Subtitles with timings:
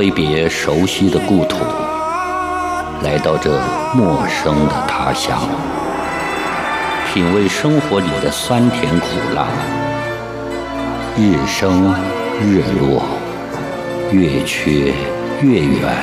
[0.00, 1.58] 挥别熟悉的故土，
[3.02, 3.60] 来到这
[3.94, 5.38] 陌生的他乡，
[7.12, 9.46] 品味生活里的酸甜苦辣，
[11.18, 11.94] 日升
[12.40, 13.02] 日落，
[14.10, 14.94] 月缺
[15.42, 15.94] 月圆，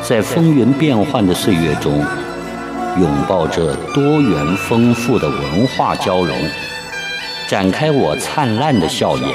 [0.00, 2.04] 在风云变幻的岁月中，
[3.00, 6.36] 拥抱着多元丰富的文化交融，
[7.48, 9.28] 展开我灿烂的笑颜。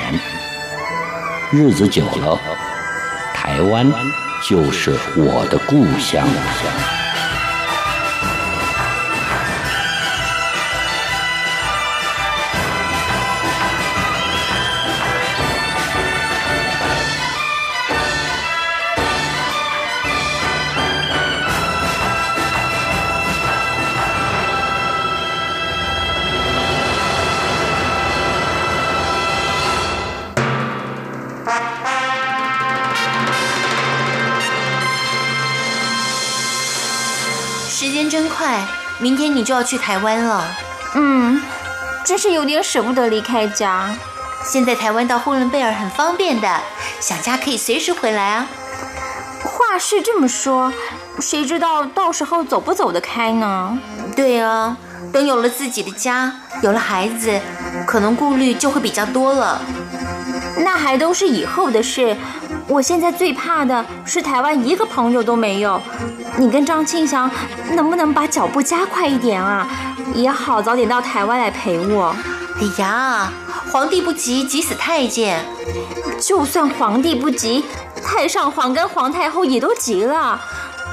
[1.52, 2.40] 日子久了。
[3.56, 3.90] 台湾
[4.44, 6.28] 就是我的故乡。
[37.86, 38.66] 时间真快，
[38.98, 40.44] 明天你就要去台湾了。
[40.96, 41.40] 嗯，
[42.04, 43.96] 真是有点舍不得离开家。
[44.44, 46.62] 现在台湾到呼伦贝尔很方便的，
[47.00, 48.48] 想家可以随时回来啊。
[49.44, 50.74] 话是这么说，
[51.20, 53.78] 谁知道到时候走不走得开呢？
[54.16, 54.76] 对啊，
[55.14, 56.34] 等有了自己的家，
[56.64, 57.40] 有了孩子，
[57.86, 59.62] 可能顾虑就会比较多了。
[60.58, 62.18] 那还都是以后的事。
[62.68, 65.80] 我现在最怕的是台湾一个朋友都没有。
[66.38, 67.30] 你跟张庆祥
[67.72, 69.68] 能不能把脚步加快一点啊？
[70.14, 72.16] 也好早点到台湾来陪我。
[72.58, 73.32] 哎呀，
[73.72, 75.44] 皇帝不急急死太监。
[76.20, 77.64] 就算皇帝不急，
[78.04, 80.40] 太上皇跟皇太后也都急了。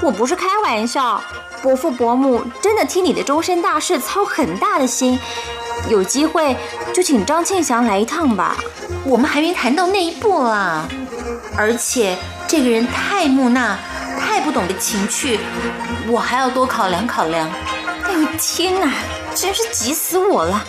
[0.01, 1.23] 我不是开玩笑，
[1.63, 5.19] 伯父伯母真的替你的终身大事操很大的心。
[5.89, 6.57] 有机会
[6.93, 8.57] 就请张庆祥来一趟吧。
[9.05, 10.89] 我们还没谈到那一步啊。
[11.57, 12.17] 而且
[12.49, 13.77] 这个人太木讷，
[14.25, 15.38] 太不懂得情趣，
[16.09, 17.49] 我还要多考量考量。
[18.05, 18.91] 哎呦天哪，
[19.34, 20.65] 真是急死我了！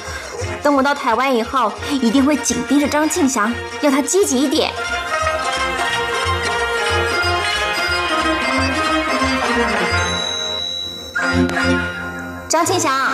[0.61, 4.71] 等我到台湾以后，一定会紧盯着张庆祥，要他积极一点。
[12.49, 13.11] 张庆祥，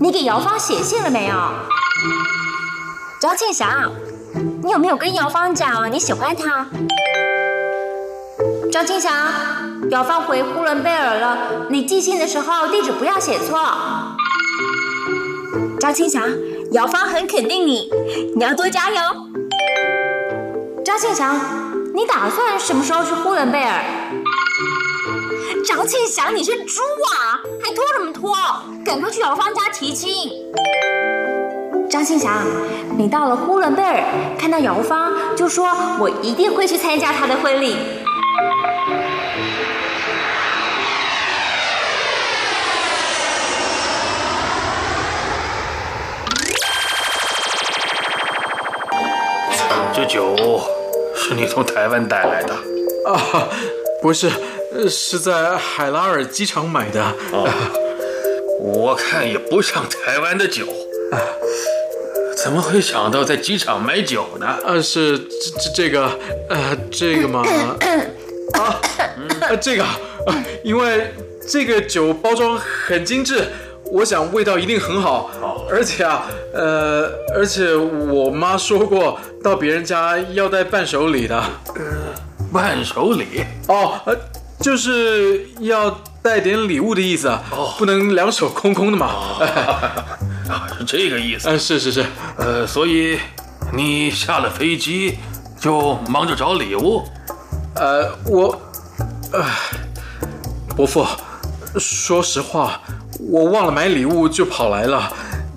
[0.00, 1.36] 你给姚芳写信了没有？
[3.20, 3.90] 张庆祥。
[4.64, 6.66] 你有没有跟姚芳讲你喜欢他？
[8.74, 9.12] 张庆祥，
[9.90, 11.38] 姚芳回呼伦贝尔了，
[11.70, 13.56] 你寄信的时候地址不要写错。
[15.78, 16.24] 张庆祥，
[16.72, 17.88] 姚芳很肯定你，
[18.34, 18.96] 你要多加油。
[20.84, 21.38] 张庆祥，
[21.94, 23.80] 你打算什么时候去呼伦贝尔？
[25.64, 26.80] 张庆祥，你是猪
[27.12, 28.34] 啊，还拖什么拖？
[28.84, 30.32] 赶快去姚芳家提亲。
[31.88, 32.42] 张庆祥，
[32.98, 34.02] 你到了呼伦贝尔，
[34.36, 37.76] 看到姚芳，就说我一定会去参加她的婚礼。
[49.94, 50.34] 这酒
[51.14, 52.52] 是你从台湾带来的？
[53.06, 53.48] 啊，
[54.02, 54.28] 不是，
[54.90, 57.00] 是在海拉尔机场买的。
[57.30, 57.48] 哦，
[58.60, 60.66] 我看也不像台湾的酒。
[61.12, 61.18] 啊
[62.36, 64.58] 怎么会想到在机场买酒呢？
[64.66, 65.24] 呃，是这
[65.62, 66.10] 这这个，
[66.50, 67.42] 呃，这个吗？
[68.58, 68.80] 啊，
[69.40, 69.84] 呃，这个，
[70.62, 71.10] 因为
[71.48, 73.46] 这个酒包装很精致，
[73.84, 75.30] 我想味道一定很好。
[75.70, 81.36] 而且啊，呃，而且我妈说过，到别人家要带伴手礼的。
[81.74, 81.82] 呃，
[82.52, 83.44] 伴手礼？
[83.68, 84.16] 哦，呃，
[84.60, 85.90] 就是要
[86.22, 87.42] 带点礼物的意思啊，
[87.78, 89.06] 不能两手空空的嘛。
[90.48, 91.48] 啊，是这个意思。
[91.48, 92.04] 嗯，是是是。
[92.36, 93.18] 呃，所以
[93.72, 95.18] 你下了飞机
[95.58, 97.02] 就忙着找礼物。
[97.76, 98.60] 呃，我，
[99.32, 99.44] 呃，
[100.76, 101.04] 伯父，
[101.78, 102.80] 说实话，
[103.18, 105.12] 我忘了买礼物就跑来了。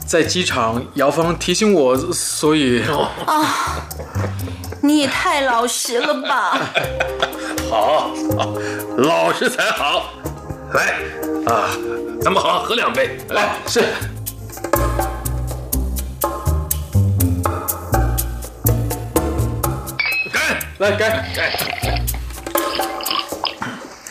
[0.08, 2.82] 在机场姚芳提醒我，所以
[3.26, 3.84] 啊
[4.82, 6.58] 你也太老实了吧！
[7.70, 8.54] 好，好，
[8.98, 10.14] 老实才好。
[10.74, 10.96] 来
[11.54, 11.70] 啊，
[12.22, 13.18] 咱们好好喝两杯。
[13.30, 13.82] 来，是
[20.32, 20.42] 干！
[20.80, 21.26] 来干。
[21.36, 21.52] 干！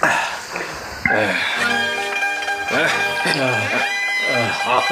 [0.02, 1.36] 哎，
[2.70, 2.74] 哎，
[4.34, 4.82] 哎，好，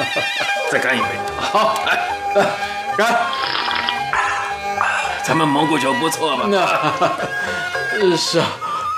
[0.71, 1.07] 再干一杯。
[1.39, 2.45] 好，来
[2.97, 3.15] 干。
[5.23, 6.43] 咱们蒙古酒不错吧？
[6.47, 8.45] 那是啊，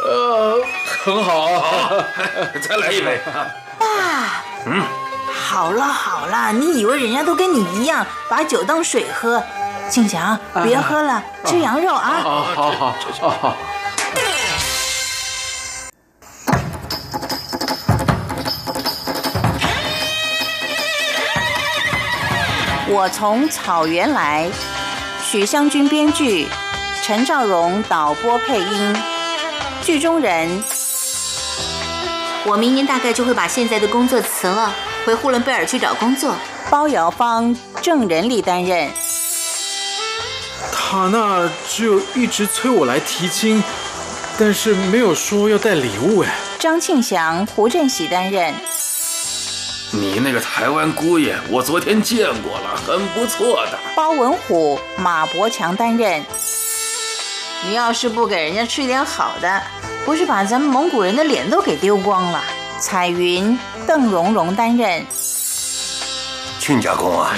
[0.03, 0.59] 呃，
[1.05, 1.47] 很好。
[1.47, 1.89] 好，
[2.67, 3.19] 再来一杯。
[3.79, 3.85] 爸，
[4.65, 4.83] 嗯，
[5.33, 9.41] 好了好了，你以为人家都跟你一样把酒当水喝？
[9.89, 12.19] 庆祥，别喝了，吃羊肉啊！
[12.21, 13.55] 好好好好好。
[22.97, 24.49] 我从草原来，
[25.21, 26.47] 许湘君编剧，
[27.03, 28.95] 陈兆荣导播配音，
[29.83, 30.63] 剧中人。
[32.43, 34.73] 我明年大概就会把现在的工作辞了，
[35.05, 36.33] 回呼伦贝尔去找工作。
[36.71, 38.89] 包瑶芳、郑仁丽担任。
[40.73, 43.63] 塔娜只有一直催我来提亲，
[44.39, 46.33] 但是没有说要带礼物哎。
[46.57, 48.55] 张庆祥、胡振喜担任。
[49.91, 53.79] 你那个台湾姑爷，我昨天见过了，很不错的。
[53.95, 56.21] 包文虎、马伯强担任。
[57.65, 59.63] 你要是不给人家吃点好的，
[60.05, 62.43] 不是把咱们蒙古人的脸都给丢光了？
[62.79, 63.57] 彩云、
[63.87, 65.05] 邓蓉蓉担任。
[66.59, 67.33] 亲家公啊，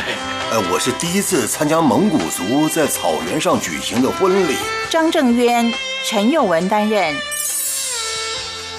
[0.52, 4.56] 呃，我是第一次参加蒙古族在草原上举行的婚礼。
[4.90, 5.72] 张正渊、
[6.04, 7.16] 陈佑文担任。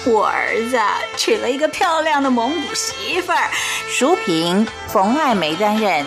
[0.03, 0.79] 我儿子
[1.15, 3.51] 娶了一个漂亮的蒙古媳妇儿，
[3.87, 6.03] 淑萍、冯爱梅担任。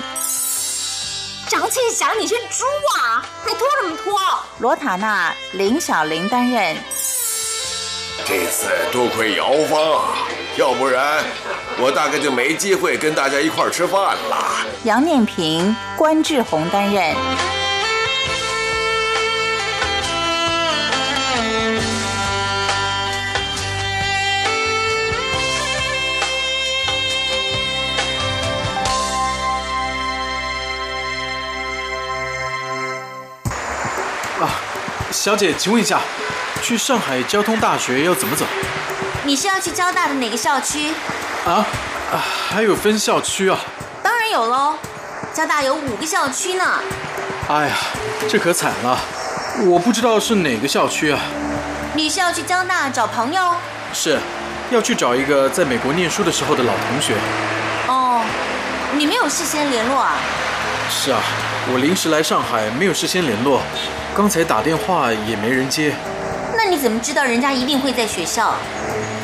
[1.49, 2.65] 张庆祥，你是猪
[2.99, 3.25] 啊？
[3.45, 4.19] 还拖什么拖？
[4.59, 6.77] 罗塔娜、林小玲担任。
[8.27, 10.27] 这次多亏姚芳啊，
[10.57, 11.23] 要不然
[11.79, 14.67] 我大概就没机会跟大家一块儿吃饭了。
[14.83, 17.15] 杨念平、关志宏担任。
[34.45, 34.51] 啊，
[35.11, 35.99] 小姐，请问一下，
[36.63, 38.45] 去上海交通大学要怎么走？
[39.23, 40.93] 你是要去交大的哪个校区？
[41.47, 41.65] 啊
[42.13, 42.21] 啊，
[42.51, 43.59] 还有分校区啊？
[44.03, 44.77] 当然有喽，
[45.33, 46.65] 交大有五个校区呢。
[47.49, 47.77] 哎呀，
[48.29, 48.99] 这可惨了，
[49.65, 51.19] 我不知道是哪个校区啊。
[51.95, 53.55] 你是要去交大找朋友？
[53.95, 54.19] 是，
[54.71, 57.15] 要去找一个在美国念书的时候的老同学。
[57.87, 58.21] 哦，
[58.93, 60.17] 你没有事先联络啊？
[60.91, 61.19] 是啊，
[61.73, 63.63] 我临时来上海，没有事先联络，
[64.15, 65.93] 刚才打电话也没人接。
[66.57, 68.55] 那你怎么知道人家一定会在学校？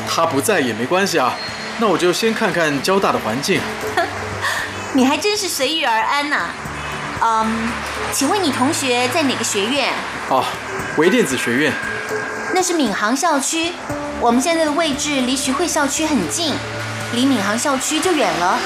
[0.07, 1.33] 他不在也没关系啊，
[1.79, 3.61] 那我就先看看交大的环境。
[4.93, 6.49] 你还真是随遇而安呐、
[7.21, 7.69] 嗯，
[8.11, 9.93] 请问你同学在哪个学院？
[10.27, 10.43] 哦，
[10.97, 11.71] 微电子学院。
[12.53, 13.71] 那是闵行校区，
[14.19, 16.53] 我们现在的位置离徐汇校区很近，
[17.13, 18.59] 离闵行校区就远了。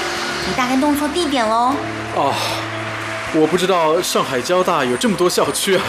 [0.48, 1.72] 你大概弄错地点喽。
[2.16, 2.34] 哦，
[3.34, 5.82] 我不知道上海交大有这么多校区啊！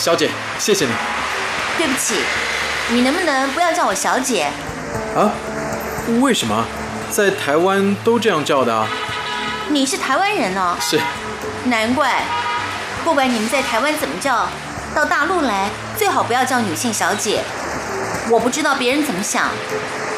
[0.00, 0.92] 啊，小姐，谢谢你。
[1.76, 2.14] 对不起，
[2.88, 4.50] 你能不能不要叫我小姐？
[5.14, 5.30] 啊？
[6.20, 6.64] 为什么？
[7.10, 8.86] 在台湾都这样叫的啊？
[9.68, 10.74] 你是台湾人哦。
[10.80, 10.98] 是。
[11.64, 12.22] 难怪，
[13.04, 14.46] 不管你们在台湾怎么叫，
[14.94, 17.44] 到大陆来最好不要叫女性小姐。
[18.30, 19.50] 我不知道别人怎么想，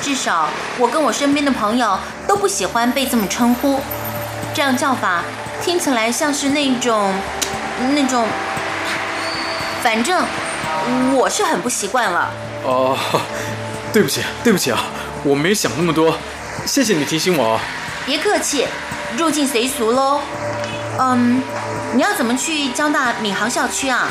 [0.00, 0.48] 至少
[0.78, 1.98] 我跟我身边的朋友
[2.28, 3.80] 都不喜欢被这么称呼。
[4.54, 5.24] 这样叫法
[5.60, 7.12] 听起来像是那种
[7.94, 8.28] 那种，
[9.82, 10.24] 反正
[11.14, 12.30] 我是很不习惯了。
[12.64, 12.96] 哦，
[13.92, 14.78] 对不起，对不起啊，
[15.24, 16.16] 我没想那么多，
[16.64, 17.60] 谢谢你提醒我啊。
[18.06, 18.66] 别客气，
[19.16, 20.20] 入境随俗喽。
[20.98, 21.42] 嗯，
[21.94, 24.08] 你要怎么去交大闵行校区啊？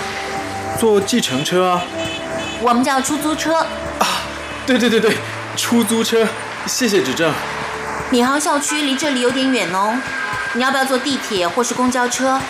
[0.79, 1.81] 坐计程车啊。
[2.61, 3.55] 我们叫出租车。
[3.99, 4.07] 啊，
[4.65, 5.17] 对对对对，
[5.55, 6.27] 出租车。
[6.65, 7.33] 谢谢指正。
[8.11, 9.97] 闵行校区离这里有点远哦，
[10.53, 12.31] 你要不要坐地铁或是公交车？
[12.31, 12.41] 啊，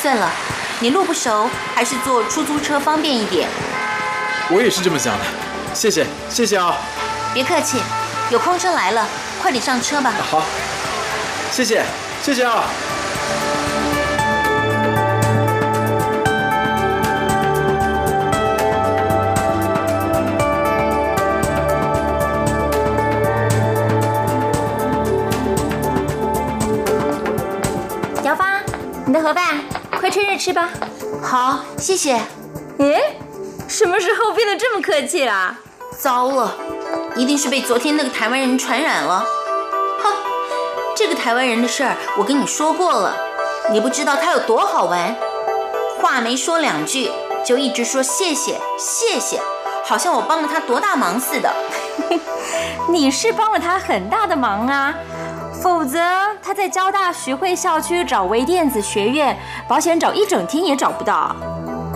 [0.00, 0.30] 算了，
[0.80, 3.48] 你路不熟，还是坐出租车方便一点。
[4.50, 5.24] 我也是这么想的，
[5.72, 6.76] 谢谢，谢谢啊。
[7.32, 7.78] 别客气，
[8.30, 9.06] 有空车来了，
[9.40, 10.12] 快点上车吧。
[10.30, 10.42] 好，
[11.50, 11.82] 谢谢，
[12.22, 12.64] 谢谢啊。
[29.22, 29.32] 快
[30.14, 30.68] 趁热吃吧。
[31.20, 32.12] 好，谢谢。
[32.78, 33.18] 诶，
[33.66, 35.58] 什么时候变得这么客气啦？
[35.98, 36.54] 糟了，
[37.16, 39.26] 一定是被昨天那个台湾人传染了。
[39.98, 40.14] 哼，
[40.94, 43.16] 这个台湾人的事儿我跟你说过了，
[43.72, 45.16] 你不知道他有多好玩。
[46.00, 47.10] 话没说两句，
[47.44, 49.42] 就一直说谢谢谢谢，
[49.84, 51.52] 好像我帮了他多大忙似的。
[52.88, 54.94] 你是帮了他很大的忙啊，
[55.64, 55.98] 否则
[56.42, 59.34] 他在交大徐汇校区找微电子学院
[59.66, 61.34] 保险找一整天也找不到。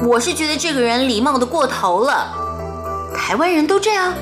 [0.09, 2.29] 我是觉得这个人礼貌的过头了，
[3.15, 4.15] 台湾人都这样。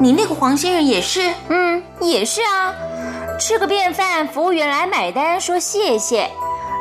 [0.00, 2.72] 你那个黄先生也是，嗯，也是啊。
[3.36, 6.28] 吃个便饭，服务员来买单说谢谢；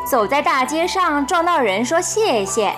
[0.07, 2.69] 走在大街上撞到人说谢谢；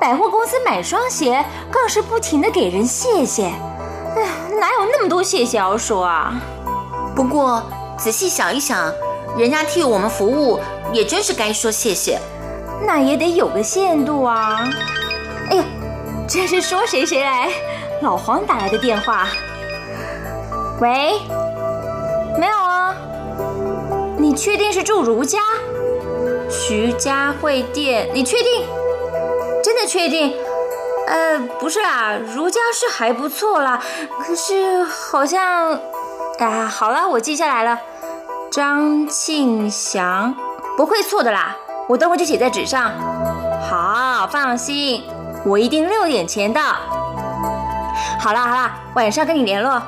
[0.00, 3.44] 百货公司买双鞋，更是不停的给人谢谢。
[3.44, 4.26] 哎，
[4.58, 6.34] 哪有那么多谢谢要说啊？
[7.14, 7.62] 不过
[8.02, 8.92] 仔细想一想，
[9.38, 10.58] 人家替我们服务，
[10.92, 12.18] 也真是该说谢谢。
[12.84, 14.68] 那也得有个限度啊！
[15.48, 15.64] 哎呀，
[16.28, 17.48] 这是说谁谁来？
[18.00, 19.28] 老黄打来的电话。
[20.80, 21.20] 喂，
[22.40, 22.96] 没有啊？
[24.18, 25.38] 你确定是住如家？
[26.50, 28.10] 徐家汇店？
[28.12, 28.66] 你确定？
[29.62, 30.34] 真的确定？
[31.06, 33.80] 呃，不是啦，如家是还不错啦，
[34.26, 35.78] 可是好像……
[36.40, 37.78] 啊，好了，我记下来了，
[38.52, 40.34] 张庆祥，
[40.76, 41.56] 不会错的啦。
[41.88, 42.92] 我等会就写在纸上。
[43.66, 45.04] 好，放心，
[45.42, 46.60] 我一定六点前到。
[48.20, 49.82] 好啦好啦，晚上跟你联络。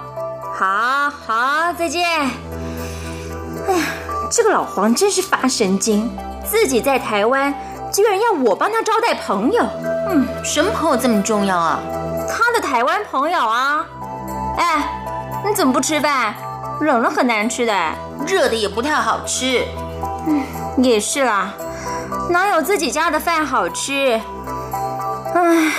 [0.54, 2.08] 好好，再见。
[2.08, 3.84] 哎呀，
[4.32, 6.10] 这个老黄真是发神经，
[6.42, 7.52] 自己在台湾，
[7.92, 9.62] 居然要我帮他招待朋友。
[10.08, 11.80] 嗯，什么朋友这么重要啊？
[12.30, 13.84] 他的台湾朋友啊。
[14.56, 14.88] 哎，
[15.46, 16.34] 你怎么不吃饭？
[16.80, 17.74] 冷了很难吃的，
[18.26, 19.62] 热的也不太好吃。
[20.26, 20.42] 嗯，
[20.82, 21.52] 也是啦。
[22.30, 24.20] 哪有自己家的饭好吃？
[25.34, 25.72] 唉，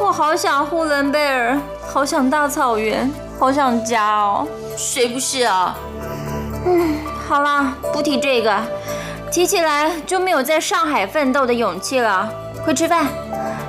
[0.00, 1.58] 我好想呼伦贝尔，
[1.92, 4.46] 好想大草原，好想家哦。
[4.76, 5.76] 谁不是啊？
[6.66, 6.96] 嗯，
[7.28, 8.56] 好啦，不提这个，
[9.30, 12.28] 提起来就没有在上海奋斗的勇气了。
[12.64, 13.06] 快吃饭！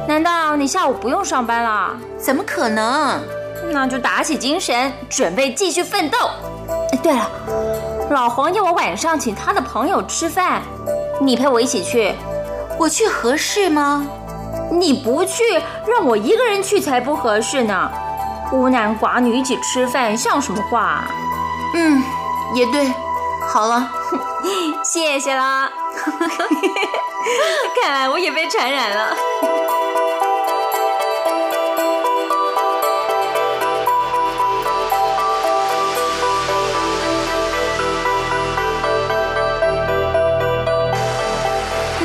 [0.08, 1.91] 难道你下午不用上班了？
[2.17, 3.20] 怎么可能？
[3.72, 6.17] 那就打起精神，准备继续奋斗。
[6.91, 7.29] 哎，对了，
[8.10, 10.62] 老黄要我晚上请他的朋友吃饭。
[11.22, 12.13] 你陪我一起去，
[12.77, 14.05] 我去合适吗？
[14.72, 15.43] 你不去，
[15.88, 17.89] 让我一个人去才不合适呢。
[18.50, 21.05] 孤男寡女一起吃饭像什么话？
[21.74, 22.01] 嗯，
[22.53, 22.93] 也对。
[23.48, 23.89] 好了，
[24.84, 25.72] 谢谢啦。
[27.81, 29.15] 看来我也被传染了。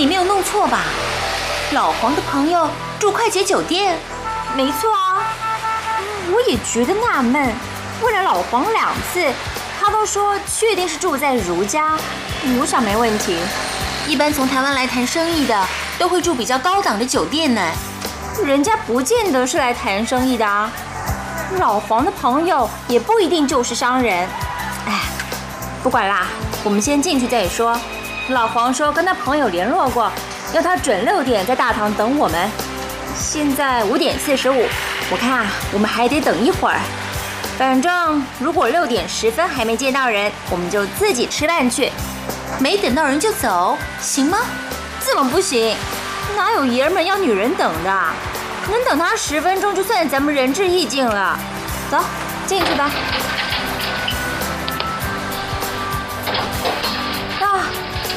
[0.01, 0.85] 你没有弄错吧？
[1.73, 2.67] 老黄的朋友
[2.99, 3.99] 住快捷酒店，
[4.57, 5.23] 没错啊。
[6.33, 7.53] 我也觉得纳闷，
[8.01, 9.31] 问了老黄两次，
[9.79, 11.99] 他都说确定是住在如家。
[12.59, 13.37] 我想没问题。
[14.09, 17.61] 一般从台湾来谈生意的，都会住比较高档的酒店呢。
[18.43, 20.73] 人家不见得是来谈生意的啊。
[21.59, 24.27] 老黄的朋友也不一定就是商人。
[24.87, 25.03] 哎，
[25.83, 26.27] 不管啦，
[26.65, 27.79] 我们先进去再说。
[28.31, 30.11] 老黄说跟他朋友联络过，
[30.53, 32.51] 要他准六点在大堂等我们。
[33.17, 34.67] 现在五点四十五，
[35.11, 36.79] 我看啊，我们还得等一会儿。
[37.59, 41.91] 反正如果六点十分还没见到人，我们就自己吃饭去。
[42.59, 44.39] 没等到人就走，行吗？
[45.01, 45.77] 怎么不行？
[46.37, 48.01] 哪有爷们要女人等的？
[48.71, 51.39] 能等他十分钟就算咱们仁至义尽了。
[51.91, 51.99] 走，
[52.47, 52.91] 进去吧。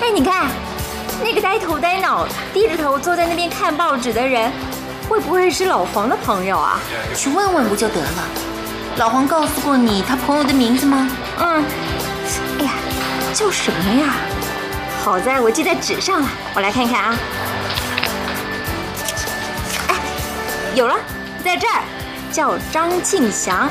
[0.01, 0.47] 哎，你看，
[1.23, 4.51] 那个呆头呆脑、低着头坐在那边看报纸的人，
[5.07, 6.79] 会不会是老黄的朋友啊？
[7.15, 8.23] 去问问不就得了？
[8.97, 11.09] 老黄告诉过你他朋友的名字吗？
[11.39, 11.63] 嗯。
[12.59, 12.71] 哎呀，
[13.33, 14.15] 叫什么呀？
[15.03, 17.15] 好在我记在纸上了，我来看看啊。
[19.87, 19.95] 哎，
[20.75, 20.95] 有了，
[21.43, 21.83] 在这儿，
[22.31, 23.69] 叫张庆祥。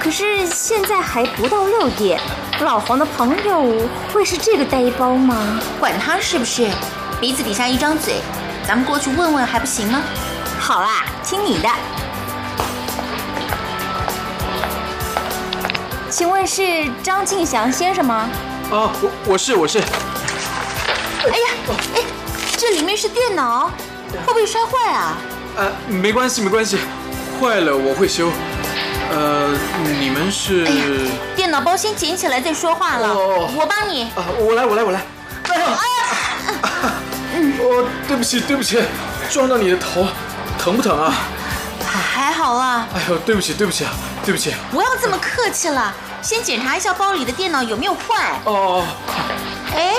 [0.00, 2.20] 可是现在还不到六点。
[2.60, 5.60] 老黄的朋友会是这个呆包吗？
[5.78, 6.66] 管他是不是，
[7.20, 8.14] 鼻子底下一张嘴，
[8.66, 10.00] 咱们过去问问还不行吗？
[10.58, 11.68] 好啦，听你的。
[16.10, 18.30] 请问是张庆祥先生吗？
[18.70, 19.78] 啊，我我是我是。
[19.78, 22.00] 哎呀，哎，
[22.56, 23.70] 这里面是电脑，
[24.24, 25.18] 会不会摔坏啊？
[25.56, 26.78] 呃，没关系没关系，
[27.38, 28.30] 坏了我会修。
[29.08, 29.54] 呃，
[30.00, 30.66] 你们是？
[31.46, 33.14] 电脑包先捡起来再说话了。
[33.16, 34.02] 我帮你。
[34.16, 35.00] 啊，我来，我来，我来。
[37.60, 38.82] 哦，对不起，对不起，
[39.30, 40.08] 撞到你的头，
[40.58, 41.14] 疼不疼啊？
[41.86, 43.92] 还还好啦，哎呦，对不起，对不起啊，
[44.24, 44.52] 对不起。
[44.72, 48.40] 不要这么客气了，先检查一下包里的电脑有没有坏。
[48.42, 48.84] 哦，
[49.72, 49.94] 哎，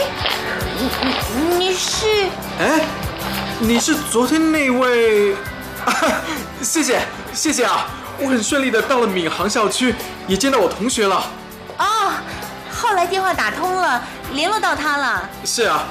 [0.78, 0.90] 你
[1.56, 2.26] 你你是？
[2.60, 2.82] 哎，
[3.62, 5.34] 你是昨天那位？
[6.62, 7.00] 谢谢
[7.34, 7.88] 谢谢啊，
[8.20, 9.96] 我很顺利的到了闵行校区，
[10.28, 11.24] 也见到我同学了。
[11.78, 12.12] 哦，
[12.72, 14.02] 后来电话打通了，
[14.34, 15.30] 联络到他了。
[15.46, 15.84] 是啊，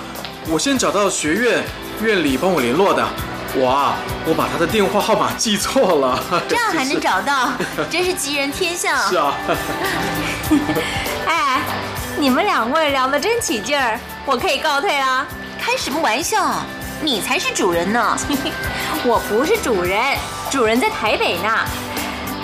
[0.49, 1.65] 我先找到学院
[2.03, 3.07] 院里帮我联络的。
[3.55, 6.23] 我啊，我把他的电话号码记错了。
[6.49, 7.51] 这样还能找到，
[7.91, 8.97] 真是吉人天相。
[9.09, 9.35] 是啊，
[11.27, 11.61] 哎，
[12.19, 15.27] 你们两位聊得真起劲儿，我可以告退啦。
[15.59, 16.61] 开什么玩笑？
[17.03, 18.17] 你才是主人呢！
[19.05, 20.17] 我不是主人，
[20.51, 21.49] 主人在台北呢。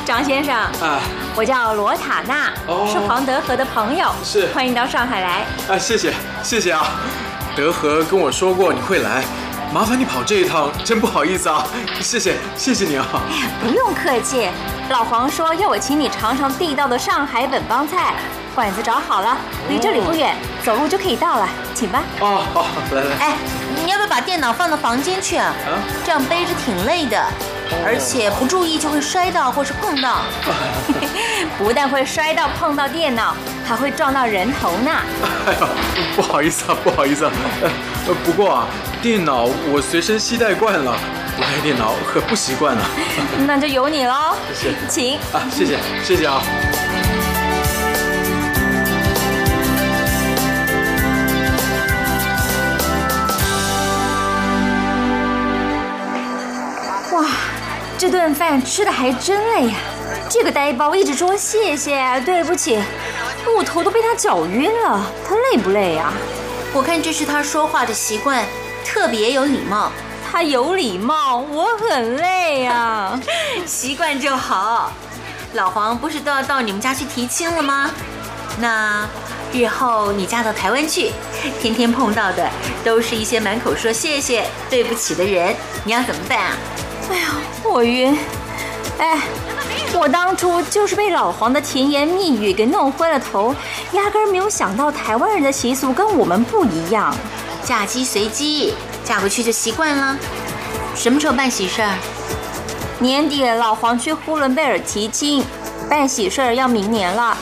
[0.05, 1.01] 张先生，啊。
[1.35, 2.89] 我叫罗塔娜，哦。
[2.93, 4.47] 是黄德和的朋友，是。
[4.55, 5.47] 欢迎到上海来。
[5.69, 6.87] 啊，谢谢谢谢啊，
[7.57, 9.25] 德和跟我说过你会来，
[9.73, 11.67] 麻烦你跑这一趟，真不好意思啊，
[12.01, 13.07] 谢谢谢谢你啊。
[13.63, 14.49] 不用客气，
[14.91, 18.15] 老黄说要我请你尝尝地道的上海本帮菜，
[18.55, 19.37] 馆子找好了，
[19.69, 22.03] 离这里不远，走路就可以到了，请吧。
[22.21, 23.37] 哦好，来来，哎，
[23.75, 25.55] 你要不要把电脑放到房间去啊？
[25.67, 27.25] 啊这样背着挺累的，
[27.85, 30.19] 而且不注意就会摔到或是碰到。
[31.59, 33.35] 不但会摔到碰到电脑，
[33.67, 34.91] 还会撞到人头呢。
[35.47, 35.69] 哎呦，
[36.15, 37.33] 不好意思啊，不好意思啊。
[38.07, 38.67] 呃，不过啊，
[39.01, 40.95] 电脑我随身携带惯了，
[41.37, 42.85] 不带电脑可不习惯啊。
[43.47, 45.17] 那就由你喽，谢谢请。
[45.33, 46.43] 啊，谢谢谢谢啊。
[58.03, 59.77] 这顿饭吃的还真累呀！
[60.29, 62.83] 这个呆包一直说谢谢，对不起，
[63.57, 65.07] 我头都被他搅晕了。
[65.25, 66.13] 他累不累呀？
[66.75, 68.45] 我看这是他说话的习惯，
[68.85, 69.93] 特别有礼貌。
[70.29, 73.21] 他有礼貌，我很累呀。
[73.67, 74.93] 习惯就好。
[75.53, 77.89] 老黄不是都要到你们家去提亲了吗？
[78.59, 79.09] 那
[79.53, 81.13] 日后你嫁到台湾去，
[81.61, 82.51] 天天碰到的
[82.83, 86.57] 都是一些满口说谢谢、对不起的人，你要怎么办啊？
[87.11, 87.29] 哎呀，
[87.65, 88.17] 我晕。
[88.99, 89.21] 哎，
[89.95, 93.55] 我当初就是被老黄的甜言蜜语给弄昏了头，
[93.93, 97.15] 压根儿没有想到台湾人的习俗跟我们不一样。
[97.65, 100.17] 嫁鸡随鸡，嫁回去就习惯了。
[100.95, 101.97] 什么时候办喜事儿？
[102.99, 105.45] 年底老黄去呼伦贝尔提亲，
[105.89, 107.37] 办喜事儿要明年了，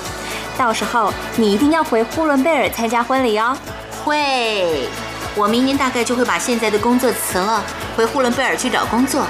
[0.57, 3.55] 到时候你一定要回呼伦贝尔参加婚礼哦。
[4.03, 4.89] 会，
[5.35, 7.63] 我明年大概就会把现在的工作辞了，
[7.97, 9.27] 回呼伦贝尔去找工作。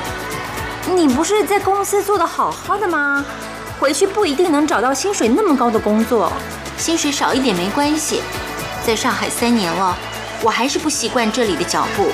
[0.95, 3.25] 你不是在公司做的好好的吗？
[3.79, 6.33] 回去不一定能找到薪水那么高的工作。
[6.77, 8.23] 薪水少一点没关系，
[8.85, 9.97] 在上海三年了，
[10.43, 12.09] 我还是不习惯这里的脚步，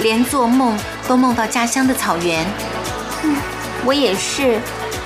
[0.00, 2.44] 连做梦都梦到家乡的草原。
[3.22, 3.36] 嗯
[3.84, 4.60] 我也是，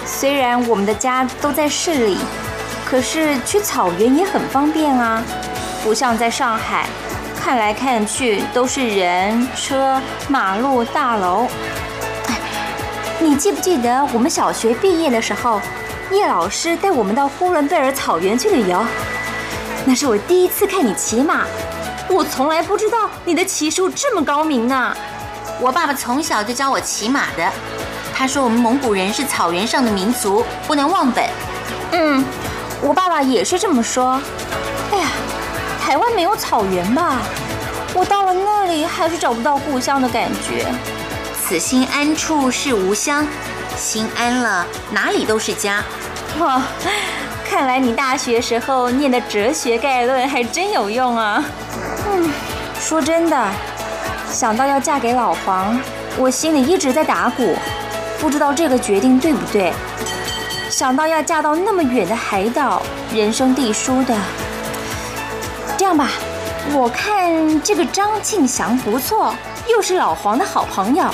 [0.07, 2.19] 虽然我们的家都在市里，
[2.85, 5.23] 可是去草原也很方便啊，
[5.85, 6.87] 不像在上海，
[7.39, 11.47] 看来看去都是人、车、马路、大楼。
[13.21, 15.61] 哎你记不记得我们小学毕业的时候，
[16.11, 18.85] 叶老师带我们到呼伦贝尔草原去旅游？
[19.85, 21.45] 那是我第一次看你骑马，
[22.09, 24.97] 我从来不知道你的骑术这么高明呢。
[25.61, 27.53] 我爸爸从小就教我骑马的，
[28.15, 31.25] 他说我们蒙古人是草原上的民族，不能忘本。
[31.93, 32.25] 嗯，
[32.81, 34.21] 我爸爸也是这么说。
[34.93, 35.09] 哎呀，
[35.81, 37.23] 台湾没有草原吧？
[37.95, 40.67] 我到了那里还是找不到故乡的感觉。
[41.53, 43.27] 此心安处是吾乡，
[43.77, 45.85] 心安了哪里都是家。
[46.39, 46.63] 哇，
[47.45, 51.45] 看来你大学时候念的哲学概论还真有用啊。
[52.09, 52.31] 嗯，
[52.81, 53.51] 说真的，
[54.33, 55.79] 想到要嫁给老黄，
[56.17, 57.55] 我心里一直在打鼓，
[58.19, 59.75] 不知道这个决定对不对。
[60.71, 62.81] 想到要嫁到那么远的海岛，
[63.13, 64.17] 人生地疏的。
[65.77, 66.09] 这样吧，
[66.73, 69.35] 我看这个张庆祥不错，
[69.69, 71.05] 又是老黄的好朋友，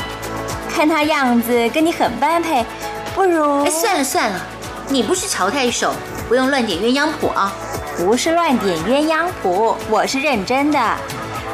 [0.78, 2.64] 看他样子跟你很般配，
[3.12, 3.64] 不如……
[3.64, 4.40] 哎，算了算了，
[4.88, 5.92] 你不是乔太守，
[6.28, 7.52] 不用乱点鸳鸯谱啊。
[7.96, 10.78] 不是乱点鸳鸯谱，我是认真的。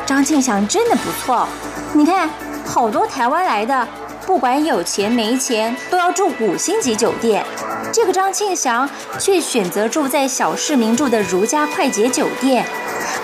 [0.04, 1.48] 张庆祥真的不错，
[1.94, 2.28] 你看，
[2.66, 3.88] 好多台湾来的，
[4.26, 7.42] 不管有钱没钱，都要住五星级酒店。
[7.90, 8.86] 这个张庆祥
[9.18, 12.66] 却选择住在小市民住的如家快捷酒店，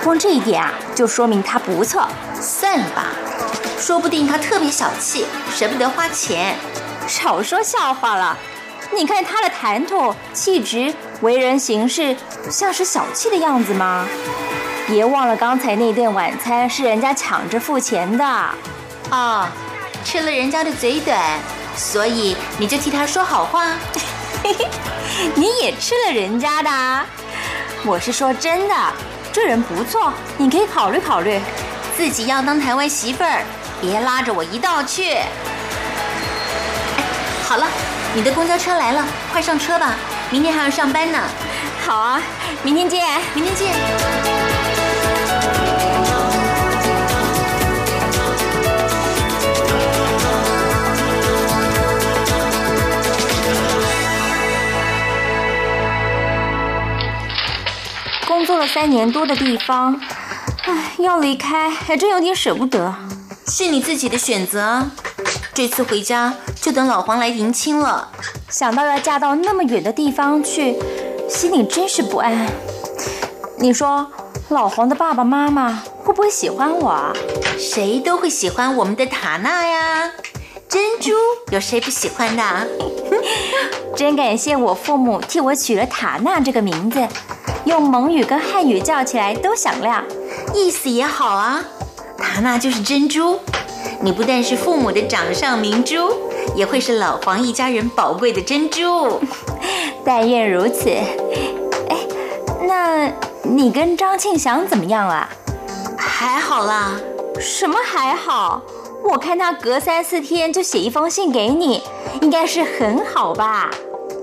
[0.03, 2.09] 光这一点啊，就说明他不错。
[2.41, 3.09] 算了吧，
[3.81, 6.55] 说不定他特别小气，舍不得花钱。
[7.09, 8.37] 少说笑话了，
[8.93, 12.15] 你看他的谈吐、气质、为人行事，
[12.51, 14.07] 像是小气的样子吗？
[14.87, 18.25] 别忘了刚才那顿晚餐是人家抢着付钱的。
[19.11, 19.49] 哦，
[20.05, 21.19] 吃了人家的嘴短，
[21.75, 23.67] 所以你就替他说好话。
[25.35, 27.07] 你也吃了人家的啊？
[27.85, 28.75] 我是说真的，
[29.33, 31.41] 这人不错，你可以考虑考虑。
[31.97, 33.43] 自己要当台湾媳妇儿，
[33.81, 35.15] 别拉着我一道去。
[35.15, 35.29] 哎，
[37.45, 37.67] 好了，
[38.15, 39.95] 你的公交车来了，快上车吧，
[40.31, 41.19] 明天还要上班呢。
[41.85, 42.21] 好啊，
[42.63, 43.69] 明天见，明天见。
[58.27, 60.01] 工作了三年多的地方，
[60.65, 62.95] 唉，要离开还真有点舍不得。
[63.53, 64.89] 是你自己的选择，
[65.53, 68.09] 这次回家就等老黄来迎亲了。
[68.49, 70.79] 想到要嫁到那么远的地方去，
[71.29, 72.47] 心里真是不安。
[73.59, 74.07] 你说，
[74.51, 77.13] 老黄的爸爸妈妈会不会喜欢我啊？
[77.59, 80.13] 谁都会喜欢我们的塔娜呀，
[80.69, 81.11] 珍珠
[81.51, 82.43] 有谁不喜欢的？
[83.97, 87.05] 真感谢我父母替我取了塔娜这个名字，
[87.65, 90.05] 用蒙语跟汉语叫起来都响亮，
[90.55, 91.65] 意思也好啊。
[92.21, 93.41] 塔娜就是珍珠，
[94.03, 96.13] 你不但是父母的掌上明珠，
[96.55, 99.21] 也会是老黄一家人宝贵的珍珠。
[100.05, 100.91] 但愿如此。
[100.91, 101.97] 哎，
[102.63, 103.11] 那
[103.43, 105.29] 你跟张庆祥怎么样了？
[105.99, 106.93] 还好啦。
[107.41, 108.63] 什么还好？
[109.03, 111.83] 我看他隔三四天就写一封信给你，
[112.21, 113.71] 应该是很好吧？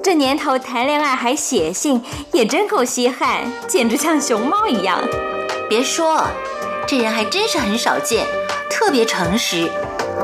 [0.04, 5.00] 这年头谈恋爱还写信，也真够稀罕，简直像熊猫一样。
[5.68, 6.24] 别说，
[6.88, 8.26] 这人还真是很少见，
[8.70, 9.70] 特别诚实，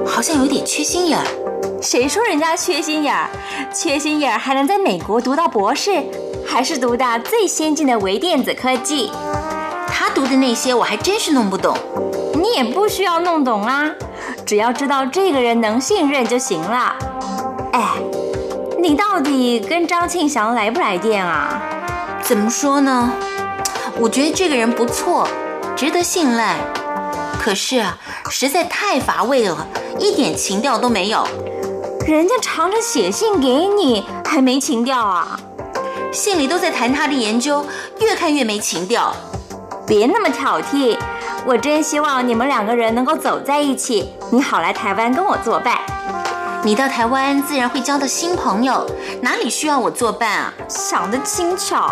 [0.08, 1.26] 好像有点缺心眼儿。
[1.82, 3.30] 谁说人家缺心眼儿？
[3.74, 6.02] 缺心眼儿还能在美国读到博士，
[6.48, 9.12] 还是读到最先进的微电子科技？
[9.90, 11.78] 他读的那些我还真是弄不懂。
[12.36, 13.92] 你也不需要弄懂啊，
[14.46, 16.96] 只要知道这个人能信任就行了。
[17.74, 17.90] 哎，
[18.80, 21.62] 你到底跟张庆祥来不来电啊？
[22.22, 23.12] 怎么说呢？
[24.00, 25.28] 我觉得这个人不错，
[25.76, 26.58] 值得信赖。
[27.40, 27.98] 可是啊，
[28.30, 29.68] 实在太乏味了，
[30.00, 31.28] 一点情调都没有。
[32.08, 35.40] 人家常常写信给你，还没情调啊？
[36.12, 37.66] 信里都在谈他的研究，
[38.00, 39.14] 越看越没情调。
[39.86, 40.98] 别那么挑剔，
[41.46, 45.78] 我真希望你们两个人能够走在一起，你好来台湾跟我作伴。
[46.64, 48.90] 你到台湾自然会交到新朋友，
[49.22, 50.54] 哪里需要我作伴啊？
[50.70, 51.92] 想得轻巧，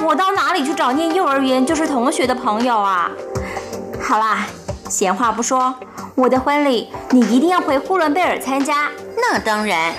[0.00, 3.10] 我到哪里去找念幼儿园就是同学的朋友啊？
[4.00, 4.46] 好啦，
[4.88, 5.74] 闲话不说，
[6.14, 8.90] 我的婚礼你一定要回呼伦贝尔参加。
[9.16, 9.92] 那当然。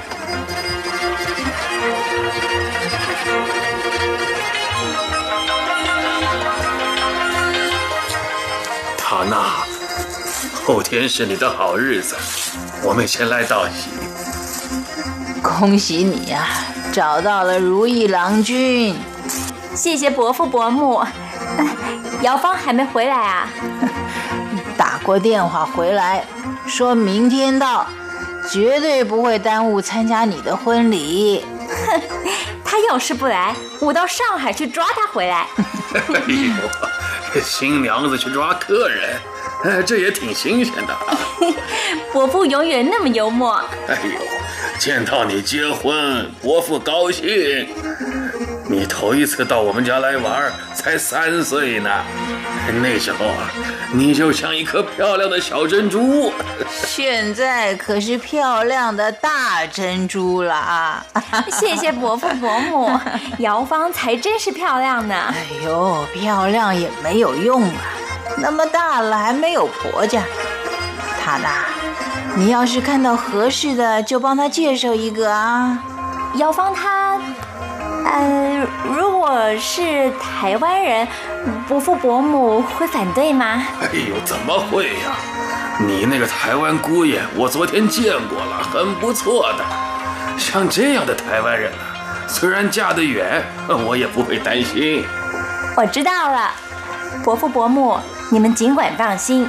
[8.97, 9.65] 塔娜，
[10.65, 12.15] 后天是你的好日子，
[12.83, 13.89] 我们先来道喜。
[15.41, 16.47] 恭喜你呀、
[16.91, 18.95] 找到了如意郎君。
[19.79, 20.97] 谢谢伯父伯母。
[20.97, 21.65] 呃
[22.21, 23.47] 姚芳还没回来啊？
[24.77, 26.25] 打过电话回来，
[26.67, 27.87] 说明天到，
[28.51, 31.45] 绝对不会耽误参加你的婚礼。
[32.65, 35.47] 他要是不来，我到上海去抓他回来。
[35.93, 39.17] 哎呦，新娘子去抓客人，
[39.63, 41.17] 哎，这也挺新鲜的啊。
[42.11, 43.55] 伯父永远那么幽默。
[43.87, 44.19] 哎呦，
[44.77, 47.25] 见到你结婚，伯父高兴。
[48.71, 51.89] 你头一次到我们家来玩，才三岁呢，
[52.83, 53.49] 那时候啊，
[53.91, 56.31] 你就像一颗漂亮的小珍珠。
[56.85, 61.03] 现在可是漂亮的大珍珠了啊！
[61.51, 62.91] 谢谢伯父伯母，
[63.39, 65.15] 姚芳才真是漂亮呢。
[65.15, 67.81] 哎呦，漂亮也没有用啊，
[68.37, 70.21] 那么大了还没有婆家。
[71.19, 71.65] 塔娜，
[72.35, 75.83] 你要是看到合适的，就帮他介绍一个啊。
[76.35, 77.19] 姚芳她，
[78.11, 81.07] 呃，如果是台湾人，
[81.67, 83.63] 伯父伯母会反对吗？
[83.81, 85.15] 哎呦，怎么会呀？
[85.79, 89.63] 你那个台湾姑爷，我昨天见过了，很不错的。
[90.39, 93.43] 像这样的台湾人啊，虽然嫁得远，
[93.85, 95.05] 我也不会担心。
[95.77, 96.49] 我知道了，
[97.23, 97.99] 伯父伯母，
[98.31, 99.47] 你们尽管放心，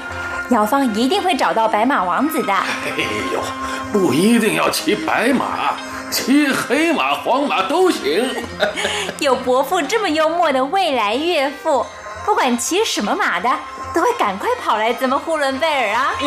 [0.50, 2.52] 姚芳一定会找到白马王子的。
[2.52, 2.90] 哎
[3.32, 3.40] 呦，
[3.90, 5.74] 不一定要骑白马，
[6.10, 8.28] 骑黑马黄马都行。
[9.20, 11.86] 有伯父这么幽默的未来岳父
[12.26, 13.48] 不管骑什么马的
[13.94, 16.12] 都会赶快跑来咱们呼伦贝尔啊。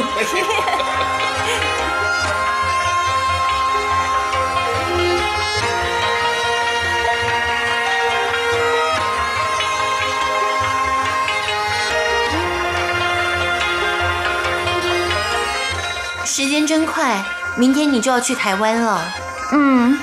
[16.26, 17.24] 时间真快
[17.56, 19.23] 明天你就要去台湾了。
[19.56, 20.00] 嗯，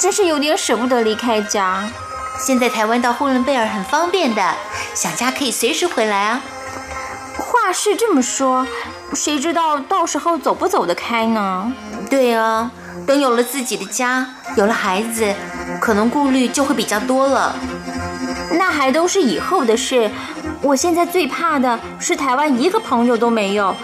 [0.00, 1.88] 真是有点舍不得离开家。
[2.44, 4.54] 现在台湾到呼伦贝尔很方便的，
[4.94, 6.40] 想家可以随时回来啊。
[7.38, 8.66] 话是这么说，
[9.14, 11.72] 谁知道到时候走不走得开呢？
[12.10, 12.70] 对啊，
[13.06, 14.26] 等有了自己的家，
[14.56, 15.32] 有了孩子，
[15.80, 17.54] 可能顾虑就会比较多了。
[18.58, 20.10] 那还都是以后的事。
[20.62, 23.74] 我现在最怕的是台湾一个朋友都没有。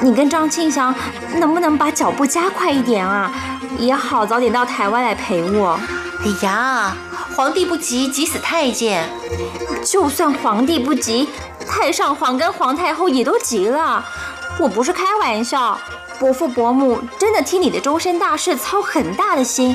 [0.00, 0.94] 你跟张庆祥
[1.36, 3.32] 能不能把脚步加快一点啊？
[3.80, 5.80] 也好早点到台湾来陪我。
[6.22, 6.94] 哎呀，
[7.34, 9.08] 皇帝不急急死太监。
[9.82, 11.28] 就算皇帝不急，
[11.66, 14.04] 太上皇跟皇太后也都急了。
[14.58, 15.80] 我不是开玩笑，
[16.18, 19.74] 伯父伯母真的替你的终身大事操很大的心。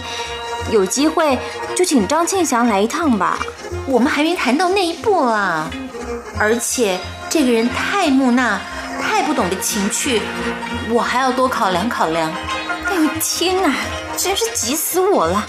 [0.69, 1.37] 有机会
[1.75, 3.39] 就请张庆祥来一趟吧。
[3.87, 5.67] 我们还没谈到那一步啊。
[6.37, 8.59] 而且这个人太木讷，
[9.01, 10.21] 太不懂得情趣，
[10.91, 12.31] 我还要多考量考量。
[12.95, 13.73] 哎呦天哪，
[14.15, 15.45] 真是急死我了！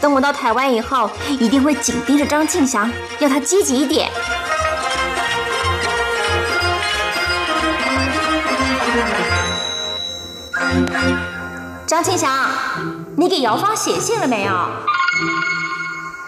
[0.00, 2.90] 等我到台湾以后，一定会紧盯着张庆祥，
[3.20, 4.10] 要他积极一点。
[11.86, 12.50] 张庆祥，
[13.16, 14.52] 你给姚芳写信了没有？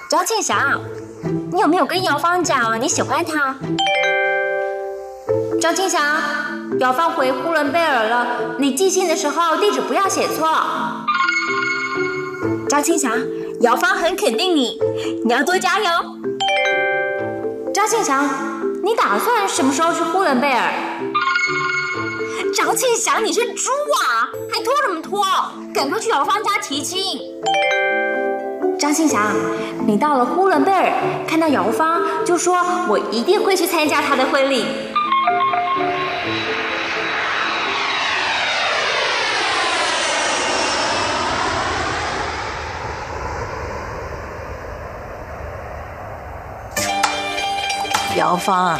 [0.08, 0.80] 张庆祥。
[1.50, 3.56] 你有没有跟姚芳讲你喜欢他？
[5.60, 6.00] 张庆祥，
[6.80, 8.26] 姚芳回呼伦贝尔了，
[8.58, 10.48] 你寄信的时候地址不要写错。
[12.68, 13.12] 张庆祥，
[13.60, 14.78] 姚芳很肯定你，
[15.24, 15.84] 你要多加油。
[17.72, 18.28] 张庆祥，
[18.82, 20.72] 你打算什么时候去呼伦贝尔？
[22.56, 23.70] 张庆祥，你是猪
[24.02, 25.24] 啊，还拖什么拖？
[25.72, 27.20] 赶快去姚芳家提亲。
[28.80, 29.32] 张庆祥，
[29.86, 30.92] 你到了呼伦贝尔，
[31.28, 32.56] 看到姚芳，就说
[32.88, 34.66] 我一定会去参加她的婚礼。
[48.16, 48.78] 姚芳，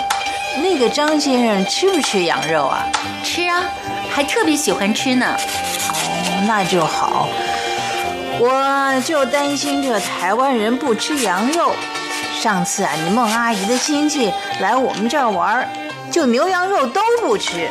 [0.63, 2.87] 那个张先生吃不吃羊肉啊？
[3.25, 3.65] 吃啊，
[4.11, 5.27] 还特别喜欢吃呢。
[5.37, 7.29] 哦，那就好。
[8.39, 11.73] 我就担心这台湾人不吃羊肉。
[12.41, 15.69] 上次啊，你孟阿姨的亲戚来我们这儿玩，
[16.13, 17.69] 就牛羊肉都不吃。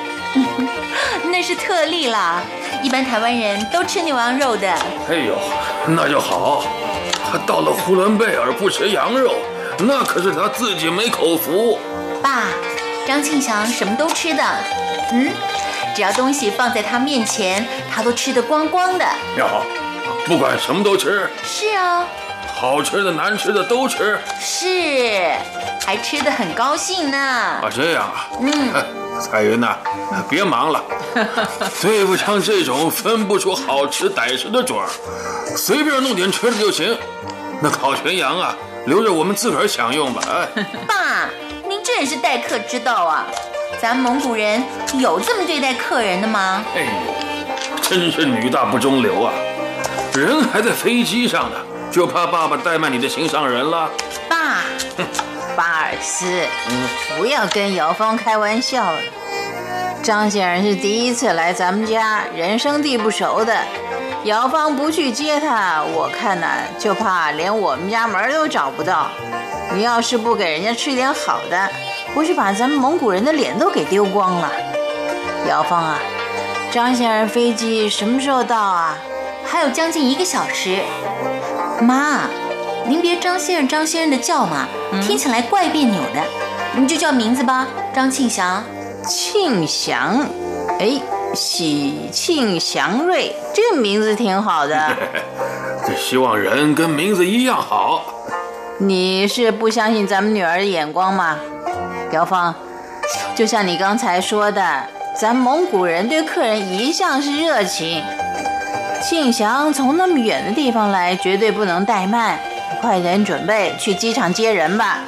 [1.32, 2.42] 那是特例啦，
[2.82, 4.70] 一般台湾人都吃牛羊肉的。
[5.10, 5.38] 哎呦，
[5.88, 6.66] 那就好。
[7.32, 9.34] 他到了呼伦贝尔不吃羊肉，
[9.80, 11.80] 那可是他自己没口福。
[12.22, 12.44] 爸，
[13.08, 14.44] 张庆祥什么都吃的。
[15.12, 15.32] 嗯，
[15.96, 19.06] 只要东西放在他面前，他都吃得光光的。
[19.40, 19.64] 好。
[20.26, 22.08] 不管什么都吃，是啊，
[22.56, 25.34] 好吃的难吃的都吃，是，
[25.86, 27.18] 还吃的很高兴呢。
[27.18, 28.74] 啊，这样啊，嗯，
[29.20, 29.76] 彩云呐，
[30.30, 30.82] 别忙了，
[31.82, 34.88] 对付上这种分不出好吃歹吃的主儿，
[35.58, 36.98] 随便弄点吃的就行。
[37.64, 38.54] 那烤全羊啊，
[38.88, 40.22] 留着我们自个儿享用吧。
[40.28, 41.30] 哎， 爸，
[41.66, 43.26] 您这也是待客之道啊，
[43.82, 44.62] 咱蒙古人
[45.00, 46.62] 有这么对待客人的吗？
[46.76, 46.86] 哎，
[47.82, 49.32] 真是女大不中留啊。
[50.14, 51.58] 人还在飞机上呢，
[51.90, 53.90] 就怕爸爸怠慢你的心上人了。
[54.28, 54.66] 爸，
[55.56, 56.26] 巴尔斯，
[56.70, 59.00] 嗯不要跟姚芳开玩笑了。
[60.04, 63.58] 张先生是第一次来咱们家，人生地不熟的。
[64.24, 66.48] 姚芳不去接他，我看呢，
[66.80, 69.10] 就怕连我们家门都找不到。
[69.74, 71.70] 你要是不给人家吃点好的，
[72.14, 74.50] 不是把咱们蒙古人的脸都给丢光了？
[75.50, 76.00] 姚芳啊，
[76.72, 78.98] 张先生飞机什么时候到啊？
[79.46, 80.80] 还有将近一个小时，
[81.82, 82.22] 妈，
[82.86, 84.68] 您别张先生张先生的叫嘛，
[85.02, 86.24] 听起来怪别扭的，
[86.78, 88.64] 你就叫名字吧，张庆祥。
[89.06, 90.26] 庆祥，
[90.80, 91.02] 哎，
[91.34, 94.96] 喜庆祥瑞，这名字挺好的。
[95.86, 98.06] 这希望人跟名字一样好。
[98.78, 101.38] 你是不相信咱们女儿的眼光吗？
[102.12, 102.54] 姚芳，
[103.36, 104.84] 就像你刚才说的，
[105.20, 108.04] 咱蒙古人对客人一向是热情。
[109.02, 112.40] 庆祥从那么远的地方来，绝对不能怠慢，
[112.80, 115.00] 快点准备去机场接人吧。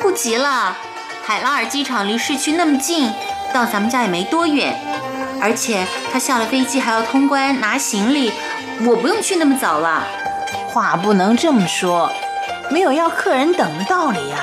[0.00, 0.74] 不急了，
[1.22, 3.12] 海拉尔机场离市区那么近，
[3.52, 4.74] 到咱们家也没多远。
[5.46, 8.32] 而且他下了飞机还要通关拿行李，
[8.84, 10.02] 我不用去那么早了。
[10.66, 12.10] 话不能这么说，
[12.68, 14.38] 没有要客人等的道理呀。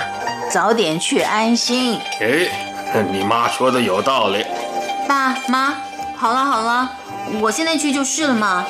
[0.50, 2.00] 早点去安心。
[2.22, 4.46] 哎，你妈说的有道理。
[5.06, 5.74] 爸妈，
[6.16, 6.90] 好了好了，
[7.42, 8.66] 我现在去就是了嘛。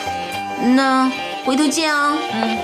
[0.76, 1.12] 那
[1.46, 2.18] 回头见啊！
[2.34, 2.58] 嗯。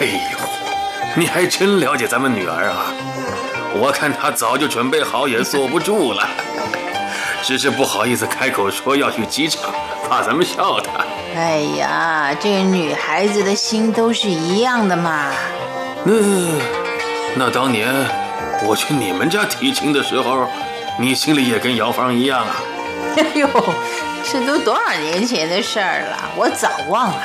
[0.00, 0.38] 哎呦，
[1.16, 2.86] 你还真了解咱们女儿啊！
[3.74, 6.28] 我看他早就准备好，也坐不住了，
[7.42, 9.72] 只是不好意思开口说要去机场，
[10.08, 11.04] 怕咱们笑他。
[11.34, 15.32] 哎呀，这女孩子的心都是一样的嘛。
[16.04, 16.12] 那
[17.34, 17.88] 那当年
[18.64, 20.46] 我去你们家提亲的时候，
[20.98, 22.56] 你心里也跟姚芳一样啊？
[23.16, 23.48] 哎呦，
[24.30, 27.22] 这都多少年前的事儿了，我早忘了。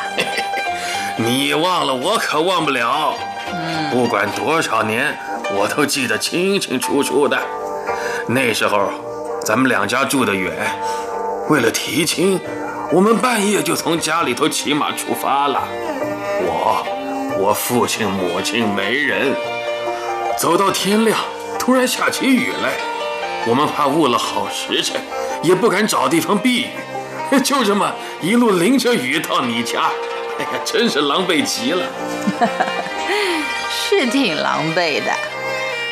[1.17, 3.13] 你忘了，我可忘不了。
[3.51, 5.17] 嗯，不管多少年，
[5.55, 7.37] 我都记得清清楚楚的。
[8.27, 8.89] 那时候，
[9.41, 10.51] 咱们两家住得远，
[11.49, 12.39] 为了提亲，
[12.91, 15.63] 我们半夜就从家里头骑马出发了。
[16.41, 16.85] 我、
[17.39, 19.33] 我父亲、母亲没人，
[20.37, 21.17] 走到天亮，
[21.57, 22.73] 突然下起雨来，
[23.47, 24.99] 我们怕误了好时辰，
[25.41, 27.89] 也不敢找地方避雨， 就这么
[28.21, 29.89] 一路淋着雨到你家。
[30.39, 31.83] 哎呀，真是狼狈极了，
[33.71, 35.11] 是挺狼狈的。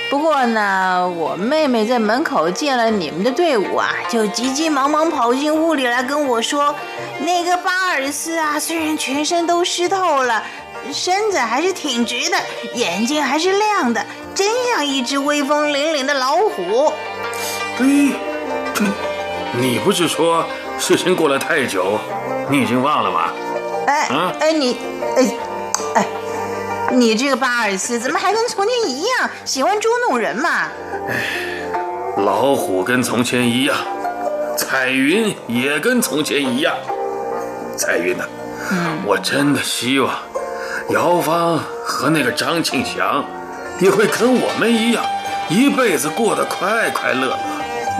[0.09, 6.73] 不过呢，我妹妹在门口见了你们的队伍啊，就急急忙忙跑进屋里来跟我说，
[7.19, 10.43] 那个巴尔斯啊，虽然全身都湿透了，
[10.93, 12.37] 身子还是挺直的，
[12.75, 16.93] 眼睛还是亮的，真像一只威风凛凛的老虎。
[17.77, 18.13] 对，
[19.59, 20.45] 你不是说
[20.79, 21.99] 事情过了太久，
[22.49, 23.33] 你已经忘了吗？
[23.87, 24.07] 哎，
[24.39, 24.77] 哎你，
[25.17, 25.35] 哎，
[25.95, 26.07] 哎，
[26.91, 30.69] 你这个巴尔斯怎么还跟从前一样喜欢捉弄人嘛？
[31.09, 31.23] 哎，
[32.17, 33.75] 老虎跟从前一样，
[34.57, 36.73] 彩云也跟从前一样。
[37.77, 38.23] 彩云呐，
[38.71, 40.13] 嗯，我真的希望
[40.89, 43.25] 姚芳和那个张庆祥
[43.79, 45.03] 也会跟我们一样，
[45.49, 47.37] 一辈子过得快快乐乐。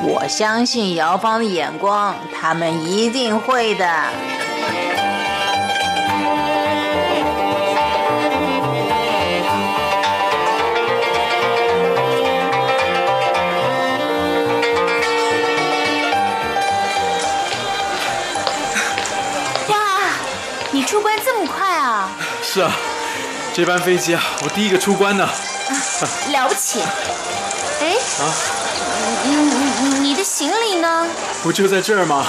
[0.03, 3.85] 我相信姚芳的眼光，他们一定会的。
[22.55, 22.71] 是啊，
[23.53, 25.27] 这班飞机啊，我第一个出关呢。
[26.31, 26.79] 了不起！
[27.81, 28.23] 哎，啊，
[29.25, 31.05] 你你你的行李呢？
[31.43, 32.25] 不就在这儿吗？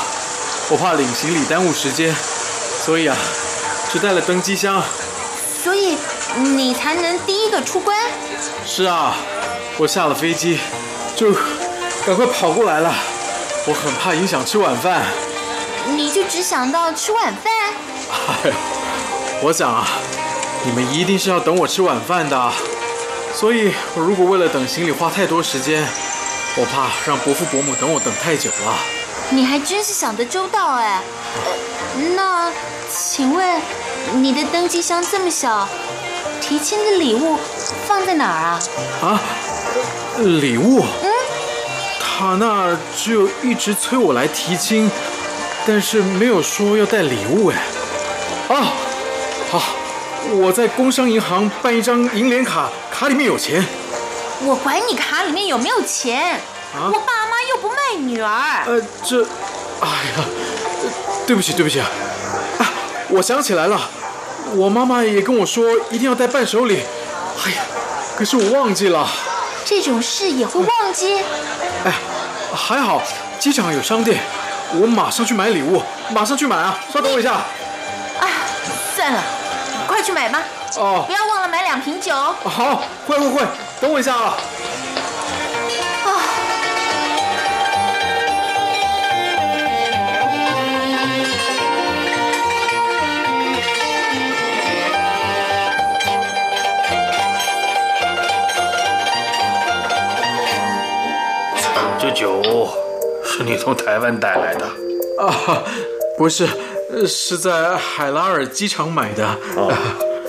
[0.69, 2.13] 我怕领行李耽误时间，
[2.85, 3.17] 所以啊，
[3.93, 4.83] 只带了登机箱。
[5.63, 5.97] 所以
[6.39, 7.97] 你才能第一个出关？
[8.67, 9.15] 是啊，
[9.79, 10.59] 我下了飞机
[11.15, 11.33] 就
[12.05, 12.93] 赶快跑过来了。
[13.69, 15.03] 我很怕影响吃晚饭。
[15.87, 17.53] 你就只想到吃晚饭？
[18.11, 18.57] 哎呀，
[19.43, 19.87] 我想啊。
[20.67, 22.53] 你们一定是要等我吃晚饭的，
[23.33, 25.87] 所以我如果为了等行李花太多时间，
[26.57, 28.75] 我怕让伯父伯母等我等太久了。
[29.31, 31.01] 你还真是想得周到哎。
[32.17, 32.51] 那，
[32.93, 33.61] 请问
[34.15, 35.69] 你的登机箱这么小，
[36.41, 37.39] 提亲的礼物
[37.87, 38.61] 放在哪儿啊？
[39.03, 39.21] 啊，
[40.19, 40.85] 礼物？
[41.03, 41.11] 嗯，
[42.01, 44.91] 他那只有一直催我来提亲，
[45.65, 47.63] 但是没有说要带礼物哎。
[48.49, 48.73] 啊，
[49.49, 49.63] 好。
[50.33, 53.65] 我在工商银行办一张银联卡，卡里面有钱。
[54.45, 56.35] 我管你卡里面有没有钱，
[56.75, 58.65] 啊、我爸妈又不卖女儿。
[58.67, 59.23] 呃，这，
[59.81, 60.25] 哎呀，
[61.27, 61.87] 对不起对不起啊！
[62.59, 62.69] 啊，
[63.09, 63.81] 我想起来了，
[64.55, 66.83] 我妈妈也跟我说一定要带伴手礼。
[67.45, 67.63] 哎呀，
[68.17, 69.09] 可是我忘记了。
[69.65, 71.19] 这种事也会忘记？
[71.85, 71.93] 哎，
[72.55, 73.03] 还好
[73.39, 74.21] 机场有商店，
[74.75, 76.79] 我马上去买礼物，马上去买啊！
[76.93, 77.33] 稍等我一下。
[77.33, 78.29] 啊，
[78.95, 79.23] 算了。
[80.07, 80.41] 快去买吧！
[80.77, 82.15] 哦，不要忘了买两瓶酒。
[82.15, 83.43] 好，会会会，
[83.81, 84.37] 等我一下啊。
[86.05, 86.23] 啊！
[101.99, 102.69] 这酒
[103.25, 104.65] 是你从台湾带来的？
[105.19, 105.65] 啊，
[106.17, 106.49] 不是。
[107.05, 109.27] 是在海拉尔机场买的。
[109.57, 109.75] 哦，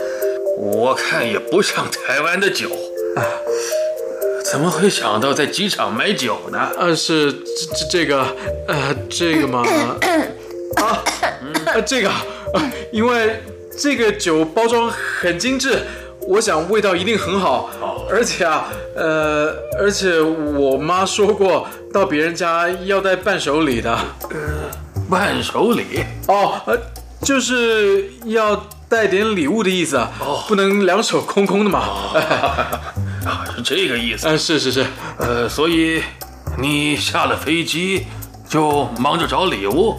[0.57, 2.69] 我看也不像台湾的酒。
[4.49, 6.71] 怎么会想到在机场买酒呢？
[6.79, 8.25] 呃，是这这个，
[8.67, 9.61] 呃，这个吗？
[10.81, 11.03] 啊，
[11.65, 12.09] 呃，这个，
[12.93, 13.41] 因为
[13.77, 15.79] 这个酒包装很精致，
[16.21, 17.69] 我想味道一定很好。
[17.81, 23.97] 哦，而且啊，呃，而且我妈说过，到别人家要带伴手礼的。
[25.09, 26.77] 伴手礼哦，呃，
[27.21, 28.55] 就是要
[28.89, 31.79] 带点礼物的意思啊，哦，不能两手空空的嘛。
[33.25, 34.27] 啊，是这个意思。
[34.27, 34.85] 嗯，是是是，
[35.17, 36.01] 呃，所以
[36.57, 38.05] 你下了飞机
[38.47, 39.95] 就忙着找礼物。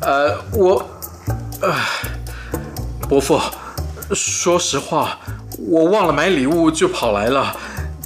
[0.00, 0.84] 呃，我，
[1.60, 1.74] 呃，
[3.08, 3.40] 伯父，
[4.14, 5.18] 说实话，
[5.68, 7.54] 我忘了买礼物就跑来了。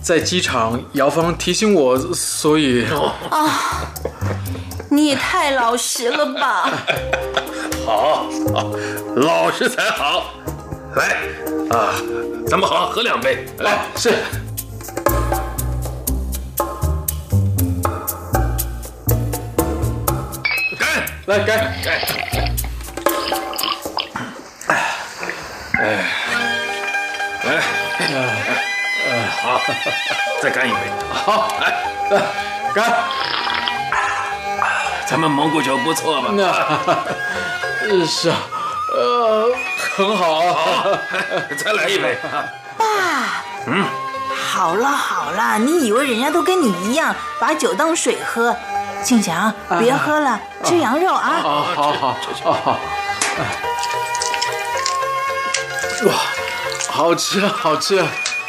[0.03, 2.85] 在机场姚芳提醒我，所以
[3.31, 3.87] 啊，
[4.93, 6.71] 你也太老实了吧！
[7.87, 8.71] 好，好，
[9.17, 10.25] 老实才好。
[10.95, 11.17] 来
[11.71, 11.95] 啊，
[12.47, 13.47] 咱们好好喝两杯。
[13.61, 14.11] 来，是。
[20.79, 20.87] 干！
[21.25, 21.73] 来干！
[21.83, 21.95] 干！
[24.67, 24.71] 哎，
[25.81, 25.83] 哎，
[27.45, 27.51] 来，
[29.09, 29.59] 哎，好，
[30.43, 30.77] 再干一杯。
[31.11, 31.65] 好，来，
[32.11, 32.23] 来，
[32.75, 32.93] 干！
[35.13, 36.31] 咱们蒙古酒不错吧？
[36.33, 38.37] 那，是啊，
[38.97, 39.53] 呃，
[39.95, 40.41] 很好。
[40.55, 40.91] 好，
[41.63, 42.17] 再来一杯。
[42.79, 43.85] 爸，嗯，
[44.35, 48.57] 好了好了，你以为人家都跟你一样把酒当水喝？
[49.05, 51.41] 庆祥，别喝了，吃羊肉啊！
[51.43, 52.81] 好好好，好好。
[56.07, 56.15] 哇，
[56.89, 58.03] 好吃好吃！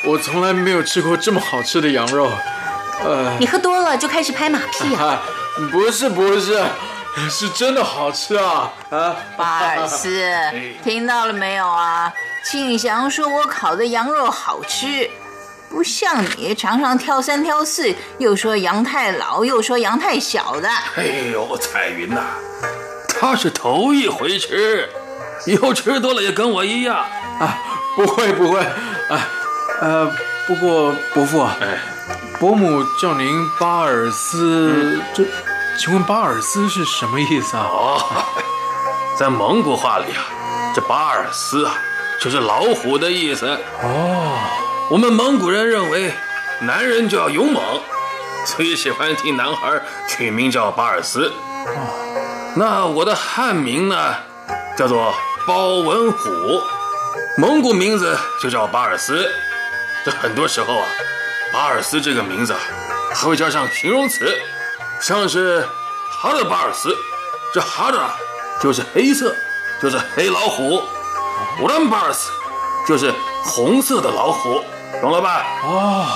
[0.06, 2.32] 我从来没有吃过这么好吃的羊肉。
[3.04, 5.22] 呃，你喝多了就开始拍马屁啊？
[5.72, 6.64] 不是不是，
[7.30, 8.72] 是真的好吃啊！
[8.90, 10.32] 啊， 巴尔斯，
[10.84, 12.12] 听到了没有啊？
[12.46, 15.10] 庆祥说我烤的羊肉好吃。
[15.70, 20.70] 不像你常常挑三挑四，又说羊太老，又说羊太小的。
[20.96, 22.22] 哎呦，彩云呐，
[23.08, 24.88] 他是头一回吃，
[25.48, 26.96] 以后吃多了也跟我一样
[27.40, 27.58] 啊！
[27.96, 29.28] 不会不会，啊
[29.82, 30.12] 呃，
[30.46, 31.80] 不过伯父，哎，
[32.44, 35.24] 伯母叫您巴尔斯，这，
[35.80, 37.64] 请问巴尔斯是什么意思啊？
[37.72, 38.04] 哦，
[39.18, 40.26] 在蒙古话里啊，
[40.76, 41.74] 这巴尔斯啊，
[42.20, 43.48] 就是老虎的意思。
[43.82, 44.38] 哦。
[44.90, 46.14] 我们蒙古人认为，
[46.60, 47.64] 男人就要勇猛，
[48.46, 51.32] 所以喜欢替男孩取名叫巴尔斯。
[51.66, 51.72] 哦
[52.58, 54.16] 那我的汉名呢，
[54.76, 55.14] 叫做
[55.48, 56.62] 包文虎，
[57.38, 59.32] 蒙古名字就叫巴尔斯。
[60.04, 60.86] 这很多时候啊，
[61.54, 62.56] 巴尔斯这个名字
[63.14, 64.28] 还会加上形容词，
[65.00, 65.64] 像是
[66.10, 66.98] 哈德巴尔斯，
[67.54, 68.00] 这哈德
[68.60, 69.32] 就是黑色，
[69.80, 70.82] 就是黑老虎；
[71.62, 72.32] 乌兰巴尔斯
[72.88, 73.14] 就是
[73.46, 74.64] 红色的老虎。
[75.00, 75.46] 懂了吧？
[75.64, 76.08] 哦，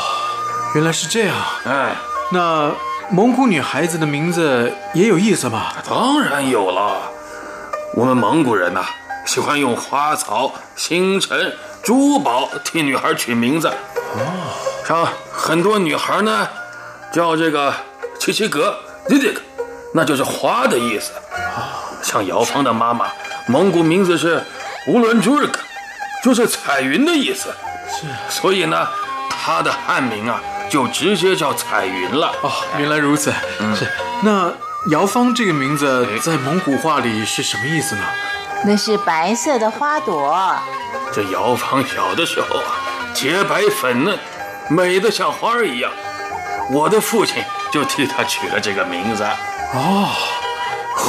[0.74, 1.36] 原来是这样。
[1.66, 1.96] 哎，
[2.32, 2.72] 那
[3.12, 5.76] 蒙古女孩子的名字也有意思吧？
[5.88, 7.12] 当然有了。
[7.94, 8.86] 我们蒙古人呐，
[9.26, 13.68] 喜欢用花草、星辰、珠宝替女孩取名字。
[13.68, 16.48] 哦，像很多女孩呢，
[17.12, 17.74] 叫这个
[18.18, 18.74] 七七格
[19.10, 19.42] d i d i k
[19.94, 21.12] 那就是花的意思。
[22.02, 23.08] 像姚芳的妈妈，
[23.48, 24.42] 蒙古名字是
[24.88, 25.60] 乌伦朱尔克，
[26.24, 27.50] 就是彩云的意思。
[27.90, 28.88] 是，所以呢，
[29.30, 32.34] 她的汉名啊，就直接叫彩云了。
[32.42, 33.34] 哦，原来如此。
[33.60, 33.86] 嗯，是。
[34.22, 34.54] 那
[34.90, 38.04] 姚芳这个名字在蒙古话里是什么意思呢？
[38.64, 40.56] 那是白色的花朵。
[41.12, 42.72] 这姚芳小的时候啊，
[43.14, 44.18] 洁白粉嫩，
[44.70, 45.92] 美得像花儿一样。
[46.70, 49.24] 我的父亲就替他取了这个名字。
[49.74, 50.10] 哦，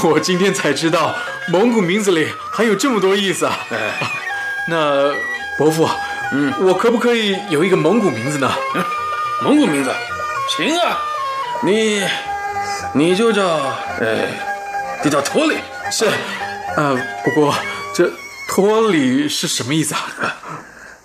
[0.05, 1.15] 我今天才知道
[1.49, 3.59] 蒙古名字里还有这么多意思啊。
[3.71, 3.95] 哎，
[4.69, 5.13] 那
[5.57, 5.89] 伯父。
[6.31, 8.53] 嗯，我可不可以有一个蒙古名字呢？
[9.43, 9.91] 蒙古名字，
[10.51, 10.99] 行啊，
[11.63, 12.07] 你，
[12.93, 13.49] 你就叫，
[13.99, 14.29] 哎，
[15.03, 15.57] 就叫托里。
[15.91, 16.07] 是，
[16.77, 16.95] 呃，
[17.25, 17.55] 不过
[17.95, 18.13] 这
[18.47, 20.37] 托里是什么意思啊？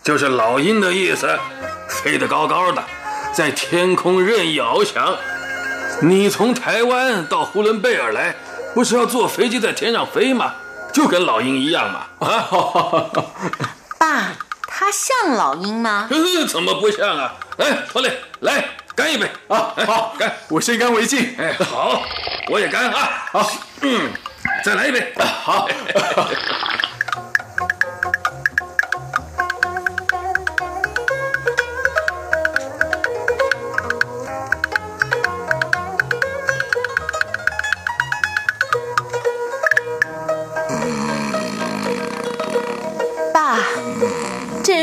[0.04, 1.39] 就是老鹰的意思，
[2.01, 2.83] 飞得高高的，
[3.33, 5.15] 在天空任意翱翔。
[6.01, 8.35] 你从台湾到呼伦贝尔来，
[8.73, 10.53] 不是要坐飞机在天上飞吗？
[10.93, 12.05] 就跟老鹰一样嘛。
[12.19, 12.49] 啊，
[13.99, 14.31] 爸。
[14.75, 16.09] 他像老鹰吗？
[16.49, 17.35] 怎么不像啊？
[17.57, 18.65] 哎，托雷，来
[18.95, 19.71] 干一杯啊！
[19.85, 21.35] 好，干，我先干为敬。
[21.37, 22.01] 哎，好，
[22.49, 23.27] 我也干啊！
[23.31, 24.11] 好，嗯，
[24.65, 25.13] 再来一杯。
[25.43, 25.69] 好。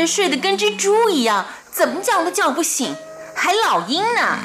[0.05, 2.95] 睡得跟只猪一样，怎么叫都叫不醒，
[3.35, 4.39] 还老鹰呢？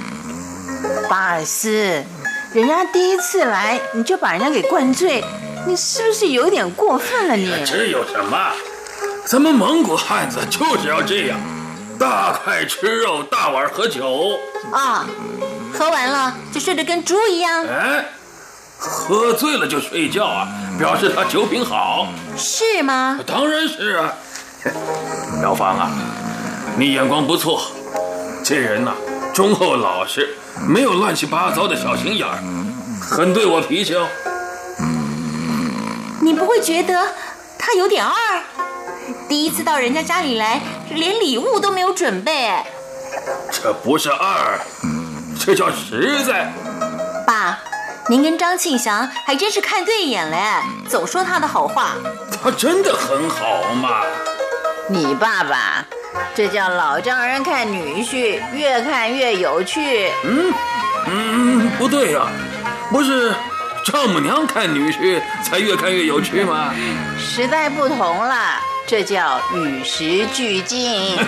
[1.08, 2.04] 巴尔斯，
[2.52, 5.24] 人家第一次来你就把人家给灌醉，
[5.66, 7.34] 你是不是有点过分了？
[7.34, 8.52] 你这有什么？
[9.24, 11.38] 咱们蒙古汉子就是要这样，
[11.98, 14.38] 大块吃肉，大碗喝酒。
[14.72, 15.06] 啊，
[15.72, 17.66] 喝完了就睡得跟猪一样？
[17.66, 18.04] 哎，
[18.78, 20.46] 喝醉了就睡觉啊，
[20.78, 22.06] 表示他酒品好。
[22.36, 23.18] 是吗？
[23.26, 24.14] 当然是啊。
[25.40, 25.90] 苗芳啊，
[26.76, 27.62] 你眼光不错，
[28.44, 28.92] 这人呐
[29.34, 30.34] 忠厚老实，
[30.66, 32.38] 没有乱七八糟的小心眼儿，
[33.00, 34.06] 很对我脾气哦。
[36.22, 37.06] 你不会觉得
[37.58, 38.14] 他有点二？
[39.28, 40.60] 第一次到人家家里来，
[40.90, 42.52] 连礼物都没有准备。
[43.52, 44.58] 这不是二，
[45.38, 46.52] 这叫实在。
[47.26, 47.58] 爸，
[48.08, 51.92] 您跟张庆祥还真是看对眼了，总说他的好话。
[52.42, 54.02] 他真的很好嘛。
[54.88, 55.84] 你爸爸，
[56.34, 60.12] 这叫老丈人看女婿，越看越有趣。
[60.24, 60.54] 嗯
[61.08, 62.28] 嗯，不对呀、
[62.90, 63.34] 不是
[63.84, 66.72] 丈母娘看女婿才越看越有趣吗？
[67.18, 71.18] 时代不同了，这叫与时俱进。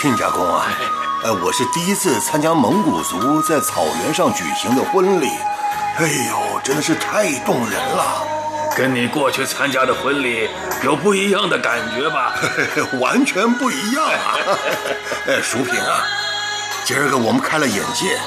[0.00, 0.66] 亲家公啊，
[1.24, 5.28] 呃，我是第一次参加蒙古族在草原上举行的婚礼，
[5.98, 8.26] 哎呦，真的是太动人了，
[8.74, 10.48] 跟你过去参加的婚礼
[10.82, 12.32] 有不一样的感觉吧？
[12.98, 14.40] 完全不一样啊！
[15.28, 16.00] 哎，淑萍啊，
[16.82, 18.18] 今儿个我们开了眼界，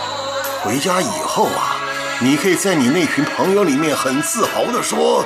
[0.61, 1.75] 回家以后啊，
[2.19, 5.25] 你可以在你那群朋友里面很自豪地说，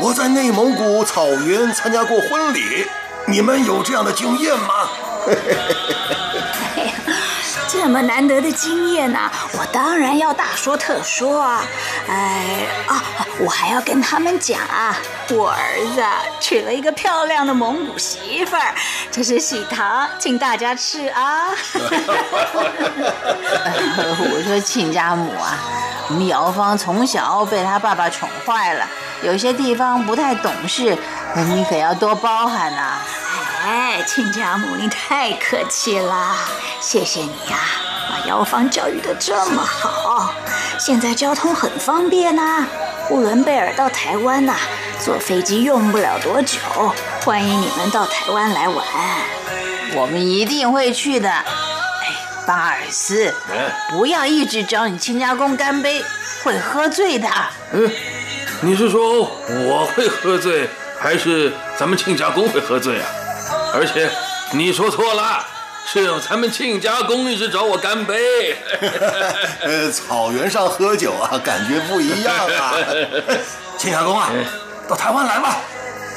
[0.00, 2.86] 我在内蒙古草原参加过婚礼，
[3.26, 4.74] 你们有这样的经验吗？
[7.68, 11.64] 这么难得的经验呐、我当然要大说特说啊！
[12.08, 13.02] 哎啊，
[13.40, 14.96] 我还要跟他们讲啊，
[15.30, 16.02] 我儿子
[16.38, 18.74] 娶了一个漂亮的蒙古媳妇儿，
[19.10, 21.48] 这是喜糖，请大家吃啊！
[23.96, 25.58] 我说亲家母啊，
[26.08, 28.86] 我们姚芳从小被他爸爸宠坏了，
[29.22, 30.96] 有些地方不太懂事，
[31.34, 32.98] 你可要多包涵呐、
[33.64, 36.34] 哎，亲家母，你太客气了，
[36.80, 37.60] 谢谢你呀、
[38.10, 40.34] 把姚芳教育的这么好。
[40.80, 42.66] 现在交通很方便呐、
[43.06, 44.56] 呼伦贝尔到台湾呐、
[44.98, 46.58] 坐飞机用不了多久。
[47.24, 48.84] 欢迎你们到台湾来玩。
[49.94, 51.30] 我们一定会去的。
[51.30, 51.44] 哎，
[52.44, 53.32] 巴尔斯，
[53.90, 56.04] 不要一直找你亲家公干杯，
[56.42, 57.28] 会喝醉的。
[57.72, 57.88] 嗯，
[58.62, 63.06] 你是说我会喝醉，还是咱们亲家公会喝醉啊？
[63.74, 64.10] 而且
[64.52, 65.44] 你说错了，
[65.86, 68.56] 是咱们亲家公一直找我干杯。
[69.62, 72.74] 呃，草原上喝酒啊，感觉不一样啊。
[73.78, 74.30] 亲家公啊，
[74.88, 75.56] 到台湾来吧，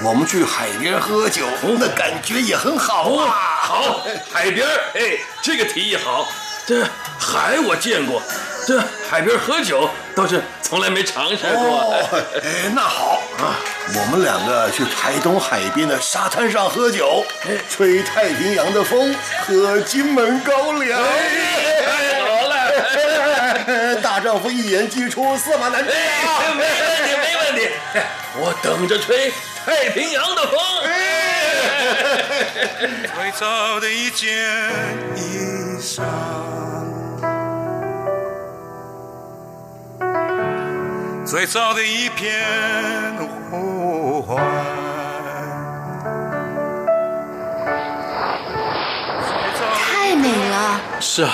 [0.04, 1.46] 我们去海边喝酒，
[1.80, 3.34] 那感觉也很好哦，啊。
[3.62, 6.28] 好，海边儿，哎，这个提议好。
[6.68, 6.84] 这
[7.20, 8.22] 海我见过，
[8.68, 11.80] 这海边喝酒倒是从来没尝试过。
[11.80, 12.06] 哦，
[12.44, 13.56] 哎，那好啊，
[13.96, 17.26] 我们两个去台东海边的沙滩上喝酒，
[17.70, 19.16] 吹太平洋的风，
[19.48, 21.02] 喝金门高粱。
[21.86, 23.96] 太好了！
[24.02, 26.54] 大丈夫一言既出，驷马难追哎，啊！
[26.56, 26.76] 没问
[27.08, 27.70] 题，没问题。
[27.94, 28.06] 哎
[28.38, 29.32] 我等着吹
[29.66, 30.60] 太平洋的风。
[33.16, 34.28] 最早的一件
[35.16, 36.04] 衣裳，
[41.36, 42.34] 最早的一片
[43.52, 44.42] 呼唤，
[49.76, 50.80] 太美了。
[51.02, 51.34] 是啊，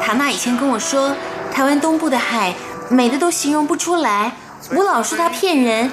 [0.00, 1.14] 塔娜以前跟我说，
[1.52, 2.54] 台湾东部的海
[2.88, 4.32] 美的都形容不出来。
[4.70, 5.92] 我老说他骗人，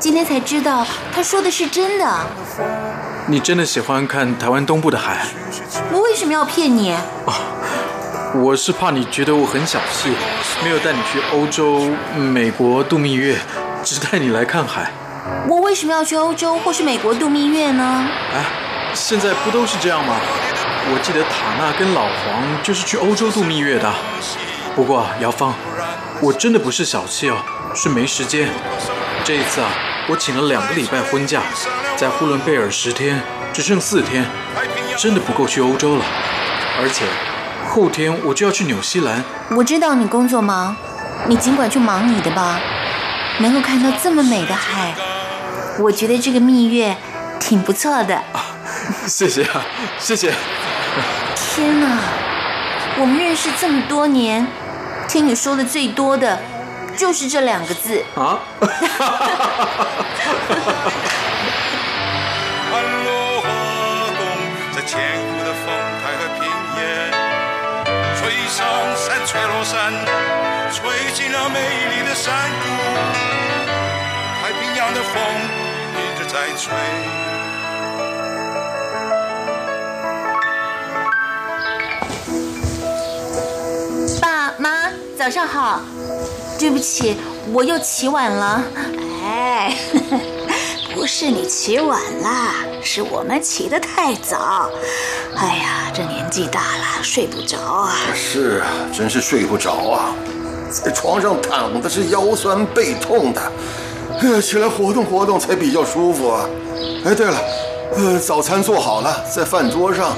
[0.00, 0.84] 今天才知道
[1.14, 2.26] 他说的是真的。
[3.28, 5.28] 你真的喜欢看台湾东部的海？
[5.92, 6.92] 我为什么要骗你？
[8.42, 10.10] 我是怕你觉得我很小气，
[10.62, 13.38] 没有带你去欧洲、美国度蜜月，
[13.82, 14.90] 只带你来看海。
[15.48, 18.08] 我为什么要去欧洲或是美国度蜜月呢？
[18.34, 18.44] 哎，
[18.94, 20.16] 现在不都是这样吗？
[20.92, 23.90] 我记得塔娜跟老黄就是去欧洲度蜜月的。
[24.74, 25.54] 不过啊姚芳，
[26.20, 27.36] 我真的不是小气哦，
[27.74, 28.48] 是没时间。
[29.24, 29.70] 这一次啊，
[30.08, 31.42] 我请了两个礼拜婚假，
[31.96, 33.20] 在呼伦贝尔十天，
[33.52, 34.26] 只剩四天，
[34.96, 36.04] 真的不够去欧洲了。
[36.78, 37.06] 而且
[37.76, 39.22] 后天我就要去纽西兰。
[39.50, 40.74] 我知道你工作忙，
[41.26, 42.58] 你尽管去忙你的吧。
[43.40, 44.94] 能够看到这么美的海，
[45.78, 46.96] 我觉得这个蜜月
[47.38, 48.18] 挺不错的。
[49.06, 49.62] 谢谢啊，
[49.98, 50.32] 谢谢。
[51.36, 51.98] 天哪，
[52.98, 54.46] 我们认识这么多年，
[55.06, 56.40] 听你说的最多的
[56.96, 58.02] 就是这两个字。
[58.14, 58.38] 啊？
[64.74, 64.98] 在千
[65.36, 65.66] 古的风
[66.00, 66.48] 台和平
[66.78, 66.82] 原，
[68.48, 68.66] 上
[68.96, 69.92] 山，吹落山，
[70.72, 72.32] 吹进了美丽的山
[72.62, 72.66] 谷。
[74.40, 75.12] 太平洋的风
[75.92, 76.72] 一直在吹。
[84.20, 85.80] 爸妈，早上好。
[86.58, 87.16] 对不起，
[87.52, 88.62] 我又起晚了。
[89.24, 89.76] 哎，
[90.94, 94.70] 不是你起晚了，是我们起得太早。
[95.36, 95.85] 哎呀，
[96.26, 97.94] 年纪大了，睡不着啊。
[98.12, 100.12] 是啊，真是睡不着啊，
[100.68, 103.40] 在床上躺的是腰酸背痛的，
[104.20, 106.44] 呃，起来活动活动才比较舒服啊。
[107.04, 107.38] 哎，对了，
[107.94, 110.16] 呃，早餐做好了，在饭桌上，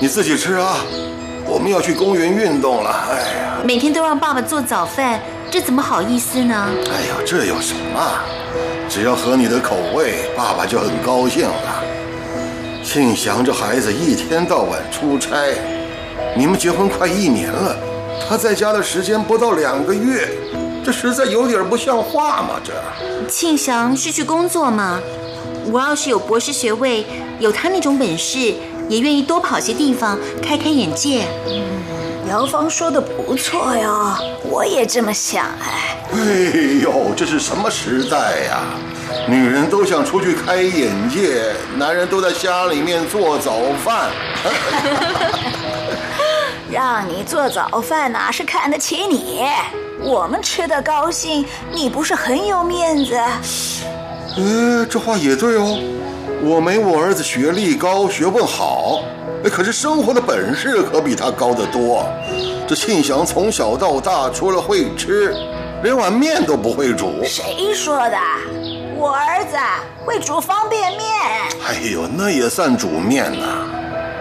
[0.00, 0.78] 你自己吃啊。
[1.46, 2.90] 我们要去公园运动了。
[3.10, 5.20] 哎呀，每天都让爸爸做早饭，
[5.50, 6.70] 这怎么好意思呢？
[6.86, 8.00] 哎呀，这有什么？
[8.88, 11.83] 只要合你的口味，爸爸就很高兴了。
[12.84, 15.34] 庆祥这孩子一天到晚出差，
[16.36, 17.74] 你们结婚快一年了，
[18.28, 20.28] 他在家的时间不到两个月，
[20.84, 22.60] 这实在有点不像话嘛！
[22.62, 22.72] 这
[23.26, 25.00] 庆祥是去工作吗？
[25.72, 27.06] 我要是有博士学位，
[27.40, 28.54] 有他那种本事。
[28.86, 31.24] 也愿意多跑些地方，开开眼界。
[31.46, 31.64] 嗯，
[32.28, 35.96] 姚芳说的不错哟，我也这么想哎。
[36.12, 36.18] 哎
[36.82, 38.60] 呦，这是什么时代呀？
[39.26, 44.10] 女人都想出去开眼界，男人都在家里面做早饭。
[46.70, 49.42] 让你做早饭哪是看得起你？
[50.00, 53.18] 我们吃的高兴，你不是很有面子？
[54.36, 55.78] 呃，这话也对哦。
[56.42, 59.00] 我没我儿子学历高、学问好，
[59.44, 62.04] 可是生活的本事可比他高得多。
[62.68, 65.34] 这庆祥从小到大，除了会吃，
[65.82, 67.24] 连碗面都不会煮。
[67.24, 68.18] 谁说的？
[68.96, 69.56] 我儿子
[70.04, 71.00] 会煮方便面。
[71.66, 73.46] 哎呦，那也算煮面呐。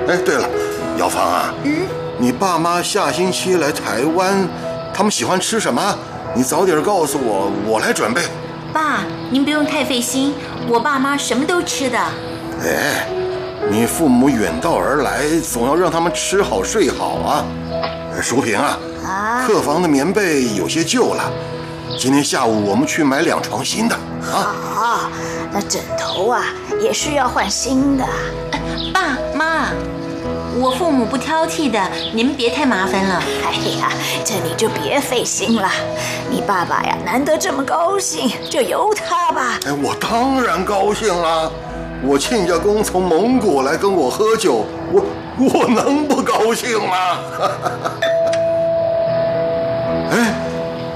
[0.08, 0.50] 哎，对了，
[0.98, 4.48] 姚芳啊，嗯，你爸妈下星期来台湾，
[4.94, 5.98] 他们喜欢吃什么？
[6.34, 8.24] 你早点告诉我，我来准备。
[8.74, 10.34] 爸，您不用太费心，
[10.68, 11.98] 我爸妈什么都吃的。
[12.64, 13.08] 哎，
[13.70, 17.46] 你父母远道而来，总要让他们吃好睡好啊。
[18.22, 21.32] 淑萍啊，啊，客房的棉被有些旧了，
[21.98, 23.96] 今天下午我们去买两床新的。
[24.22, 25.10] 好，
[25.52, 26.44] 那枕头啊
[26.82, 28.06] 也需要换新的。
[28.94, 29.70] 爸妈。
[30.56, 31.80] 我父母不挑剔的，
[32.14, 33.22] 你们别太麻烦了。
[33.44, 33.92] 哎呀，
[34.24, 35.68] 这你就别费心了。
[36.30, 39.60] 你爸爸呀，难得这么高兴，就由他吧。
[39.66, 41.52] 哎，我当然高兴了。
[42.04, 45.04] 我亲家公从蒙古来跟我喝酒，我
[45.38, 47.18] 我能不高兴吗？
[50.12, 50.36] 哎，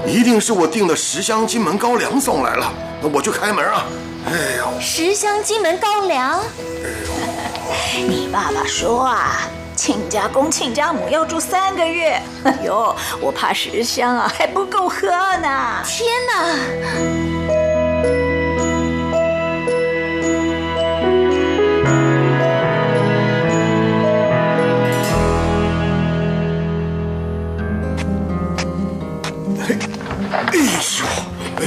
[0.08, 3.84] 一定是我订的十箱金门高粱送来了，那我去开门啊。
[4.26, 6.40] 哎呦，十箱金门高粱。
[6.82, 9.42] 哎呦你爸爸说啊，
[9.76, 12.20] 亲家公、亲家母要住三个月。
[12.44, 15.82] 哎呦，我怕十箱啊还不够喝呢。
[15.84, 16.44] 天哪！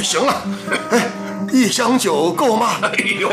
[0.02, 0.42] 行了，
[0.90, 1.10] 哎，
[1.52, 2.70] 一箱酒够吗？
[2.82, 3.30] 哎呦，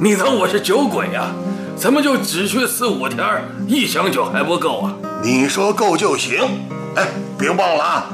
[0.00, 1.32] 你当我是酒鬼啊？
[1.76, 3.24] 咱们就只去四五天，
[3.66, 4.94] 一箱酒还不够啊？
[5.22, 6.40] 你说够就行。
[6.94, 7.08] 哎，
[7.38, 8.06] 别忘了啊，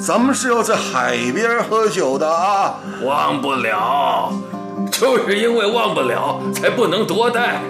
[0.00, 2.76] 咱们是要在海边喝酒的啊。
[3.04, 4.32] 忘不了，
[4.90, 7.60] 就是因为忘不了，才不能多待。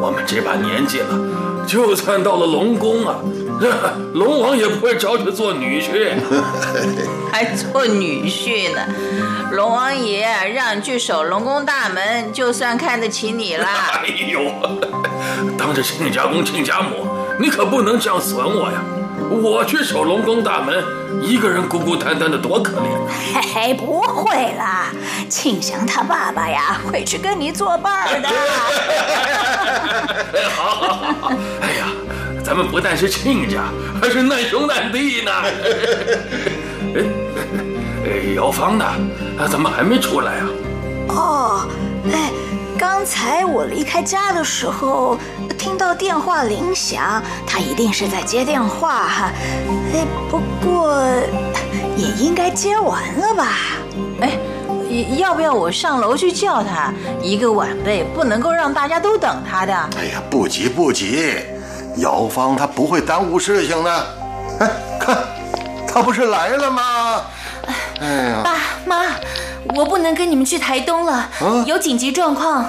[0.00, 3.16] 我们这把年纪了，就算到了龙宫啊，
[4.14, 6.14] 龙王也不会找你做女婿，
[7.32, 8.80] 还做女婿呢。
[9.52, 13.66] 龙王爷让你去守龙宫大门，就算看得起你了。
[14.02, 14.40] 哎呦，
[15.56, 17.06] 当着亲家公、亲家母，
[17.38, 18.82] 你可不能这样损我呀！
[19.30, 20.84] 我去守龙宫大门，
[21.22, 22.86] 一个人孤孤单单的，多可怜
[23.34, 24.88] 嘿嘿，不会啦，
[25.28, 28.28] 庆祥他爸爸呀，会去跟你作伴的。
[30.56, 31.91] 好好好，哎呀，
[32.52, 33.62] 咱们不但是亲家，
[33.98, 35.32] 还是难兄难弟呢。
[38.04, 38.84] 哎，姚芳呢？
[39.38, 40.46] 他怎么还没出来啊？
[41.08, 41.66] 哦，
[42.12, 42.30] 哎，
[42.78, 45.18] 刚才我离开家的时候
[45.56, 49.32] 听到电话铃响，他一定是在接电话哈。
[49.94, 51.02] 哎，不过
[51.96, 53.48] 也应该接完了吧？
[54.20, 54.38] 哎，
[55.16, 56.92] 要不要我上楼去叫他？
[57.22, 59.72] 一个晚辈不能够让大家都等他的。
[59.96, 61.38] 哎呀，不急不急，
[61.96, 64.06] 姚芳她不会耽误事情的。
[64.60, 65.18] 哎，看，
[65.86, 67.22] 她不是来了吗？
[68.00, 69.14] 哎呀，爸妈，
[69.76, 71.28] 我不能跟你们去台东了，
[71.66, 72.64] 有紧急状况。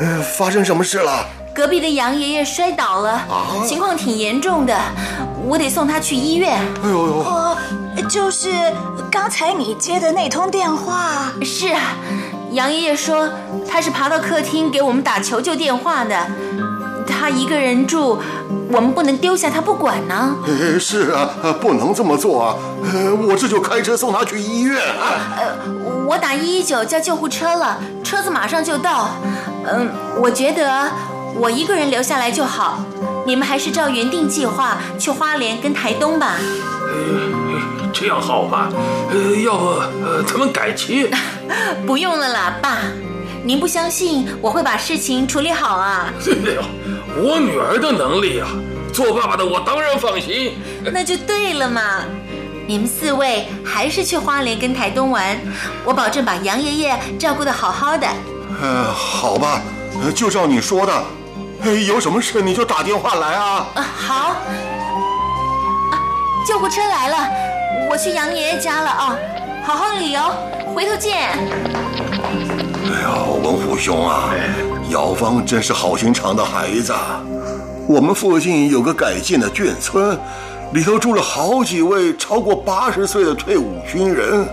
[0.00, 1.24] 呃，发生什么事了？
[1.54, 3.20] 隔壁的杨爷爷摔倒了，
[3.66, 4.74] 情况挺严重的，
[5.44, 6.58] 我得送他去医院。
[6.82, 7.12] 哎呦呦！
[7.18, 7.56] 哦，
[8.08, 8.48] 就是
[9.10, 11.30] 刚才你接的那通电话。
[11.42, 11.80] 是啊，
[12.52, 13.28] 杨爷爷说
[13.70, 16.16] 他是爬到客厅给我们打求救电话的，
[17.22, 18.18] 他一个人住。
[18.72, 20.34] 我们不能丢下他不管呢。
[20.80, 21.28] 是啊，
[21.60, 22.56] 不能这么做啊！
[23.28, 24.80] 我这就开车送他去医院。
[25.36, 25.54] 呃，
[26.06, 29.08] 我打一一九叫救护车了，车车子马上就到。
[29.66, 29.88] 嗯，
[30.20, 30.90] 我觉得
[31.34, 32.84] 我一个人留下来就好。
[33.26, 36.34] 你们还是照原定计划去花莲跟台东吧。
[37.92, 38.68] 这样好吗？
[39.10, 39.66] 呃，要不
[40.04, 41.08] 呃，咱们改期？
[41.86, 42.78] 不用了啦，爸。
[43.44, 46.06] 您不相信我会把事情处理好啊？
[46.26, 46.62] 哎呦，
[47.16, 48.48] 我女儿的能力啊，
[48.92, 50.56] 做爸爸的我当然放心。
[50.92, 52.04] 那就对了嘛。
[52.66, 55.36] 你们四位还是去花莲跟台东玩，
[55.84, 58.06] 我保证把杨爷爷照顾得好好的。
[58.60, 59.60] 呃，好吧，
[60.14, 61.04] 就照你说的。
[61.86, 63.66] 有什么事你就打电话来啊。
[63.74, 64.14] 啊，好。
[65.90, 65.98] 啊，
[66.46, 67.28] 救护车来了，
[67.90, 69.16] 我去杨爷爷家了啊。
[69.64, 70.20] 好好旅游，
[70.74, 71.30] 回头见。
[72.84, 74.34] 哎呀，文虎兄啊，
[74.90, 76.92] 姚芳真是好心肠的孩子。
[77.86, 80.18] 我们附近有个改建的眷村。
[80.72, 84.48] 里头住了好几位超过八十岁的退伍军人，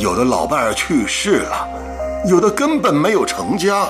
[0.00, 1.68] 有的老伴儿去世了，
[2.26, 3.86] 有的根本没有成家。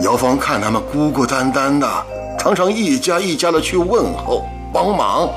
[0.00, 1.88] 姚芳看他们孤孤单单的，
[2.36, 5.28] 常常一家一家的去问候帮忙，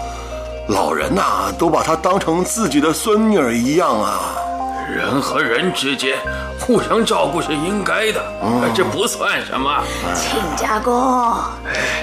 [0.69, 4.33] 老人呐都把他当成自己的孙女儿一样啊。
[4.89, 6.17] 人和人之间
[6.59, 8.23] 互相照顾是应该的，
[8.75, 9.83] 这不算什么。
[10.15, 10.93] 亲家公，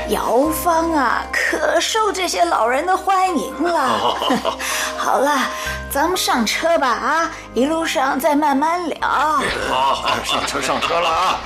[0.09, 4.17] 姚芳啊，可受这些老人的欢迎了。
[4.99, 5.49] 好了，
[5.91, 8.99] 咱们上车吧啊，一路上再慢慢聊。
[9.69, 11.41] 好，好，上车上车了啊。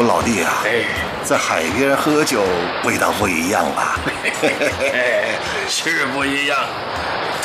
[0.00, 0.62] 老弟啊，
[1.24, 2.42] 在海边喝酒
[2.84, 3.98] 味道不一样吧？
[5.68, 6.58] 是不一样，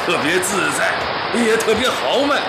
[0.05, 0.93] 特别自在，
[1.39, 2.39] 也特别豪迈，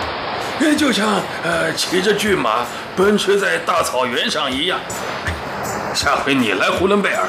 [0.77, 4.79] 就像呃骑着骏马奔驰在大草原上一样。
[5.95, 7.25] 下回你来呼伦贝尔，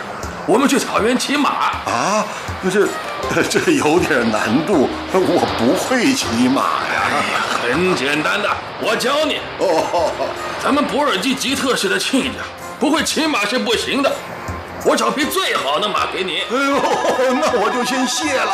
[0.45, 1.49] 我们去草原骑马
[1.85, 2.25] 啊？
[2.61, 2.87] 不是，
[3.49, 6.99] 这有点难度，我不会骑马呀。
[7.61, 8.49] 很简单的，
[8.81, 9.37] 我教你。
[9.59, 10.11] 哦，
[10.63, 12.39] 咱们博尔济吉特市的亲家。
[12.79, 14.09] 不会骑马是不行的，
[14.85, 16.39] 我找匹最好的马给你。
[16.49, 16.79] 哎呦，
[17.41, 18.53] 那我就先谢了。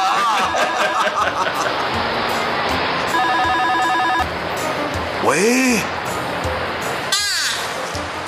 [5.25, 5.79] 喂，
[7.11, 7.17] 爸，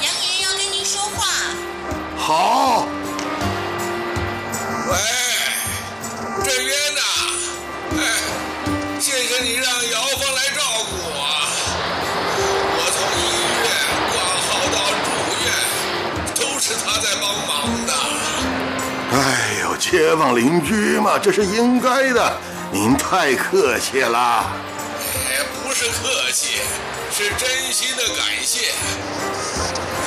[0.02, 1.26] 杨爷要跟您说话。
[2.18, 2.57] 好。
[19.90, 22.38] 街坊邻居嘛，这是应该的。
[22.74, 24.46] 您太客气了。
[25.16, 26.58] 哎，不是客气，
[27.10, 28.74] 是真心的感谢。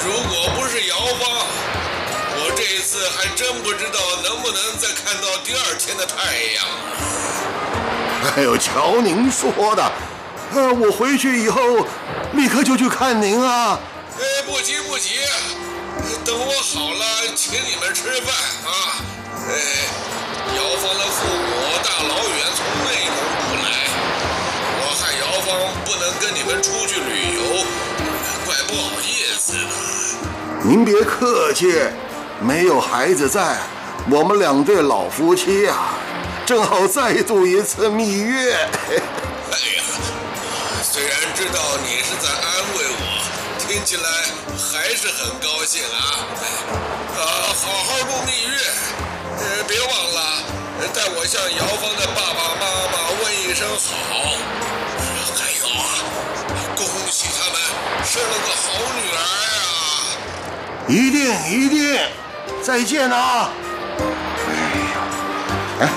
[0.05, 1.47] 如果不是姚芳，
[2.37, 6.66] 我这次还真不知道能不能再看到第二天的太阳。
[8.37, 9.93] 哎呦，瞧您说的，
[10.55, 11.62] 呃，我回去以后
[12.35, 13.81] 立刻就去看您啊。
[14.18, 15.20] 哎，不急不急。
[16.22, 18.35] 等我好了，请你们吃饭
[18.66, 19.01] 啊！
[19.49, 19.53] 哎，
[20.55, 21.49] 姚芳的父母
[21.82, 23.68] 大老远从内蒙古来，
[24.80, 25.49] 我害姚芳
[25.84, 27.41] 不能跟你们出去旅游，
[28.45, 29.70] 怪不好意思的。
[30.62, 31.72] 您别客气，
[32.41, 33.57] 没有孩子在，
[34.11, 35.95] 我们两对老夫妻啊，
[36.45, 38.55] 正好再度一次蜜月。
[38.55, 39.82] 哎呀，
[40.82, 42.45] 虽然知道你是在安
[42.76, 43.24] 慰我，
[43.66, 44.03] 听起来。
[44.61, 46.28] 还是很高兴啊！
[47.16, 47.22] 啊，
[47.55, 48.59] 好好度蜜月，
[48.99, 49.09] 呃，
[49.71, 50.21] 别忘了
[50.93, 53.89] 代我向姚芳的爸爸妈妈问一声好。
[55.39, 56.03] 还有啊，
[56.75, 57.57] 恭喜他们
[58.05, 58.66] 生了个好
[58.97, 59.18] 女儿
[59.62, 59.71] 啊！
[60.89, 62.01] 一定一定，
[62.61, 63.51] 再见啊！
[65.79, 65.89] 哎，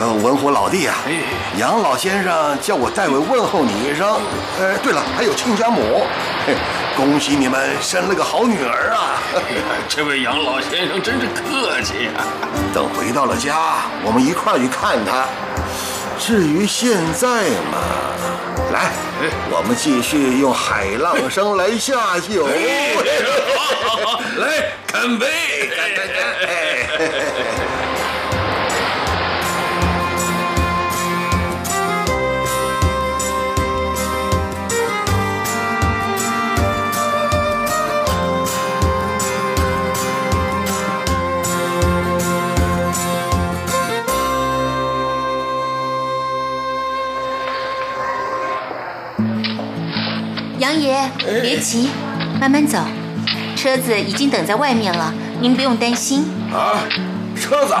[0.00, 0.96] 呃，文虎老弟啊，
[1.58, 4.18] 杨老先生叫我代为问候你一声。
[4.58, 6.06] 呃，对了，还有亲家母。
[6.98, 9.22] 恭喜你们生了个好女儿啊！
[9.88, 12.26] 这位杨老先生真是客气啊！
[12.74, 13.54] 等回到了家，
[14.04, 15.24] 我们一块儿去看他。
[16.18, 17.28] 至于现在
[17.70, 17.78] 嘛，
[18.72, 18.90] 来，
[19.48, 22.48] 我们继续用海浪声来下酒。
[23.54, 25.70] 好好好，来，干杯！
[25.70, 26.18] 干干干！
[50.68, 51.10] 杨爷，
[51.40, 51.88] 别急，
[52.38, 52.78] 慢慢走，
[53.56, 56.26] 车子已经等在外面了，您不用担心。
[56.52, 56.84] 啊，
[57.34, 57.74] 车子，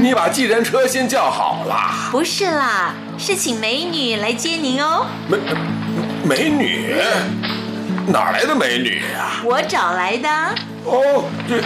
[0.00, 2.10] 你把计程车先叫好了。
[2.10, 5.06] 不是啦，是请美女来接您哦。
[5.28, 5.38] 美
[6.24, 6.92] 美女，
[8.08, 10.28] 哪来的美女呀、我找来的。
[10.84, 11.62] 哦，这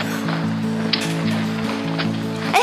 [2.52, 2.60] 哎，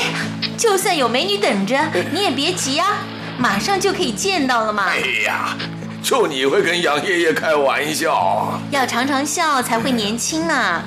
[0.55, 1.75] 就算有美女等着，
[2.11, 2.99] 你也别急啊，
[3.39, 4.85] 马上就可以见到了嘛。
[4.89, 5.57] 哎呀，
[6.03, 8.59] 就你会跟杨爷爷开玩笑。
[8.71, 10.83] 要常常笑才会年轻啊。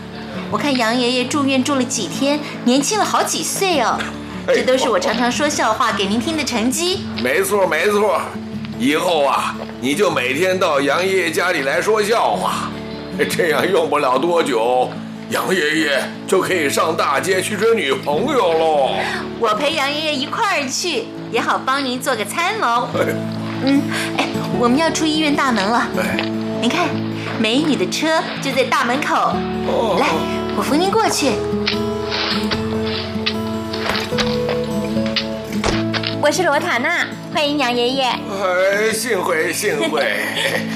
[0.51, 3.99] 我看杨爷爷住院住了几天，年轻了好几岁哦。
[4.47, 7.07] 这都是我常常说笑话给您听的成绩。
[7.23, 8.21] 没错没错，
[8.79, 12.69] 以后啊，你就每天到杨爷爷家里来说笑话，
[13.31, 14.91] 这样用不了多久，
[15.31, 18.91] 杨爷爷就可以上大街去追女朋友喽。
[19.41, 22.89] 我陪杨爷爷一块儿去，也好帮您做个参谋。
[23.64, 23.81] 嗯，
[24.19, 24.29] 哎，
[24.59, 25.87] 我们要出医院大门了。
[25.99, 26.25] 哎，
[26.61, 26.89] 您看，
[27.39, 29.15] 美女的车就在大门口。
[29.67, 30.07] 哦来，
[30.57, 31.33] 我扶您过去。
[36.23, 38.05] 我是罗塔娜，欢迎杨爷爷。
[38.05, 40.03] 哎，幸会幸会。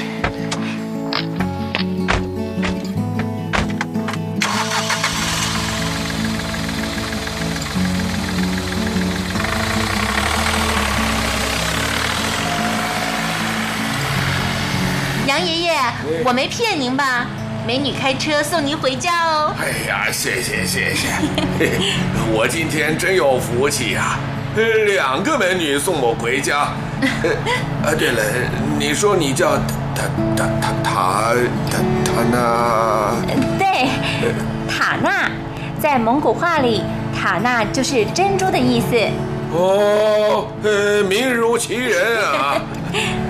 [16.25, 17.27] 我没骗您吧？
[17.67, 19.55] 美女开车送您回家哦。
[19.61, 21.09] 哎呀，谢谢谢谢，
[22.33, 24.19] 我今天真有福气呀、
[24.57, 26.73] 呃两个美女送我回家。
[27.03, 27.31] 呃
[27.93, 28.23] 啊，对了，
[28.79, 29.57] 你说你叫
[29.95, 30.03] 塔
[30.37, 31.35] 塔塔塔
[31.71, 33.15] 塔塔娜？
[33.59, 33.89] 对，
[34.69, 35.31] 塔纳，
[35.81, 36.83] 在蒙古话里，
[37.15, 38.97] 塔纳就是珍珠的意思。
[39.53, 42.61] 哦，呃，名如其人啊。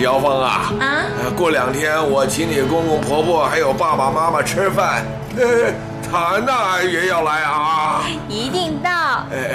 [0.00, 5.04] 姚芳啊，啊呃过两天我请你公公婆婆还有爸爸妈妈吃饭，
[5.36, 5.72] 呃，
[6.10, 8.02] 塔娜也要来啊。
[8.28, 8.90] 一定到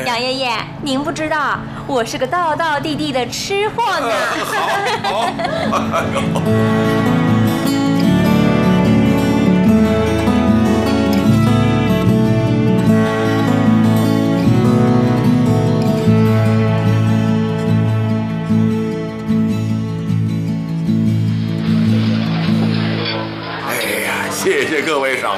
[0.05, 4.11] 杨爷爷，您不知道，我是个道道地地的吃货呢。
[5.03, 5.25] 好，
[5.93, 6.03] 哎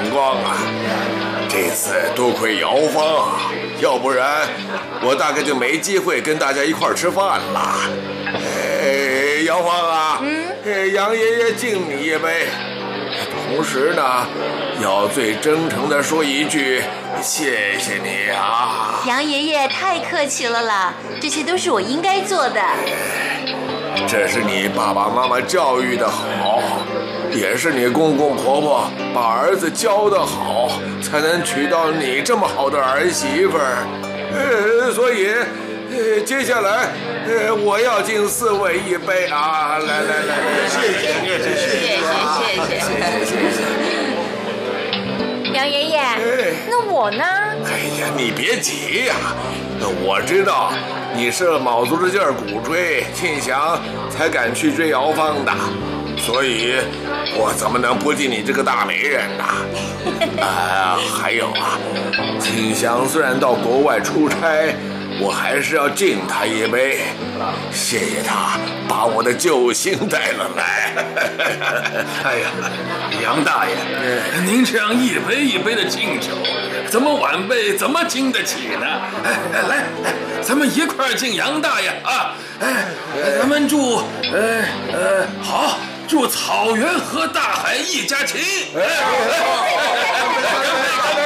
[0.02, 0.58] 各位赏光啊！
[1.47, 4.47] 这次多亏姚芳啊，要不然
[5.04, 7.76] 我大概就没机会跟大家一块儿吃饭了。
[8.34, 12.47] 哎，姚芳啊，嗯，杨爷爷敬你一杯，
[13.47, 14.26] 同时呢，
[14.82, 16.82] 要最真诚的说一句
[17.22, 19.02] 谢谢你啊！
[19.06, 22.62] 杨爷爷太客气了啦，这些都是我应该做的。
[24.08, 26.62] 这是你爸爸妈妈教育的好，
[27.34, 30.69] 也是你公公婆婆把儿子教的好，
[31.01, 33.88] 才能娶到你这么好的儿媳妇儿。
[34.34, 35.29] 呃，所以，
[35.91, 36.89] 呃，接下来，
[37.27, 39.77] 呃，我要敬四位一杯啊！
[39.79, 41.99] 来来来来，谢谢谢谢谢谢
[42.67, 43.59] 谢谢谢谢。
[45.53, 46.19] 杨爷爷哎，
[46.69, 47.23] 那我呢？
[47.65, 49.15] 哎呀，你别急呀、
[50.03, 50.71] 我知道
[51.13, 53.79] 你是卯足了劲儿鼓吹庆祥，
[54.09, 55.51] 才敢去追姚芳的，
[56.24, 56.76] 所以
[57.36, 59.43] 我怎么能不敬你这个大媒人呢？
[60.39, 61.80] 啊， 还有啊，
[62.39, 64.76] 庆祥虽然到国外出差，
[65.19, 66.99] 我还是要敬他一杯，
[67.74, 70.93] 谢谢他把我的救星带了来。
[72.24, 72.49] 哎呀，
[73.24, 73.76] 杨大爷，
[74.45, 76.30] 您这样一杯一杯的敬酒，
[76.89, 78.86] 咱们晚辈怎么经得起呢？
[79.24, 82.36] 哎哎，来，哎咱们一块儿敬杨大爷啊！
[82.59, 82.86] 哎，
[83.39, 83.97] 咱们祝，
[84.32, 85.78] 呃呃，好，
[86.12, 88.41] 祝草原和大海一家亲。
[88.76, 88.82] 哎，
[90.41, 90.51] 干
[91.16, 91.22] 杯！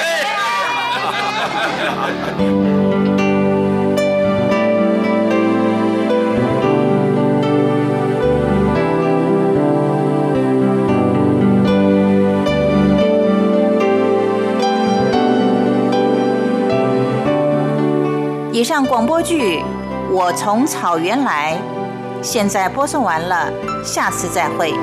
[18.53, 19.57] 以上广播剧
[20.11, 21.57] 《我从草原来》，
[22.26, 23.53] 现在播送完了，
[23.84, 24.73] 下次再会。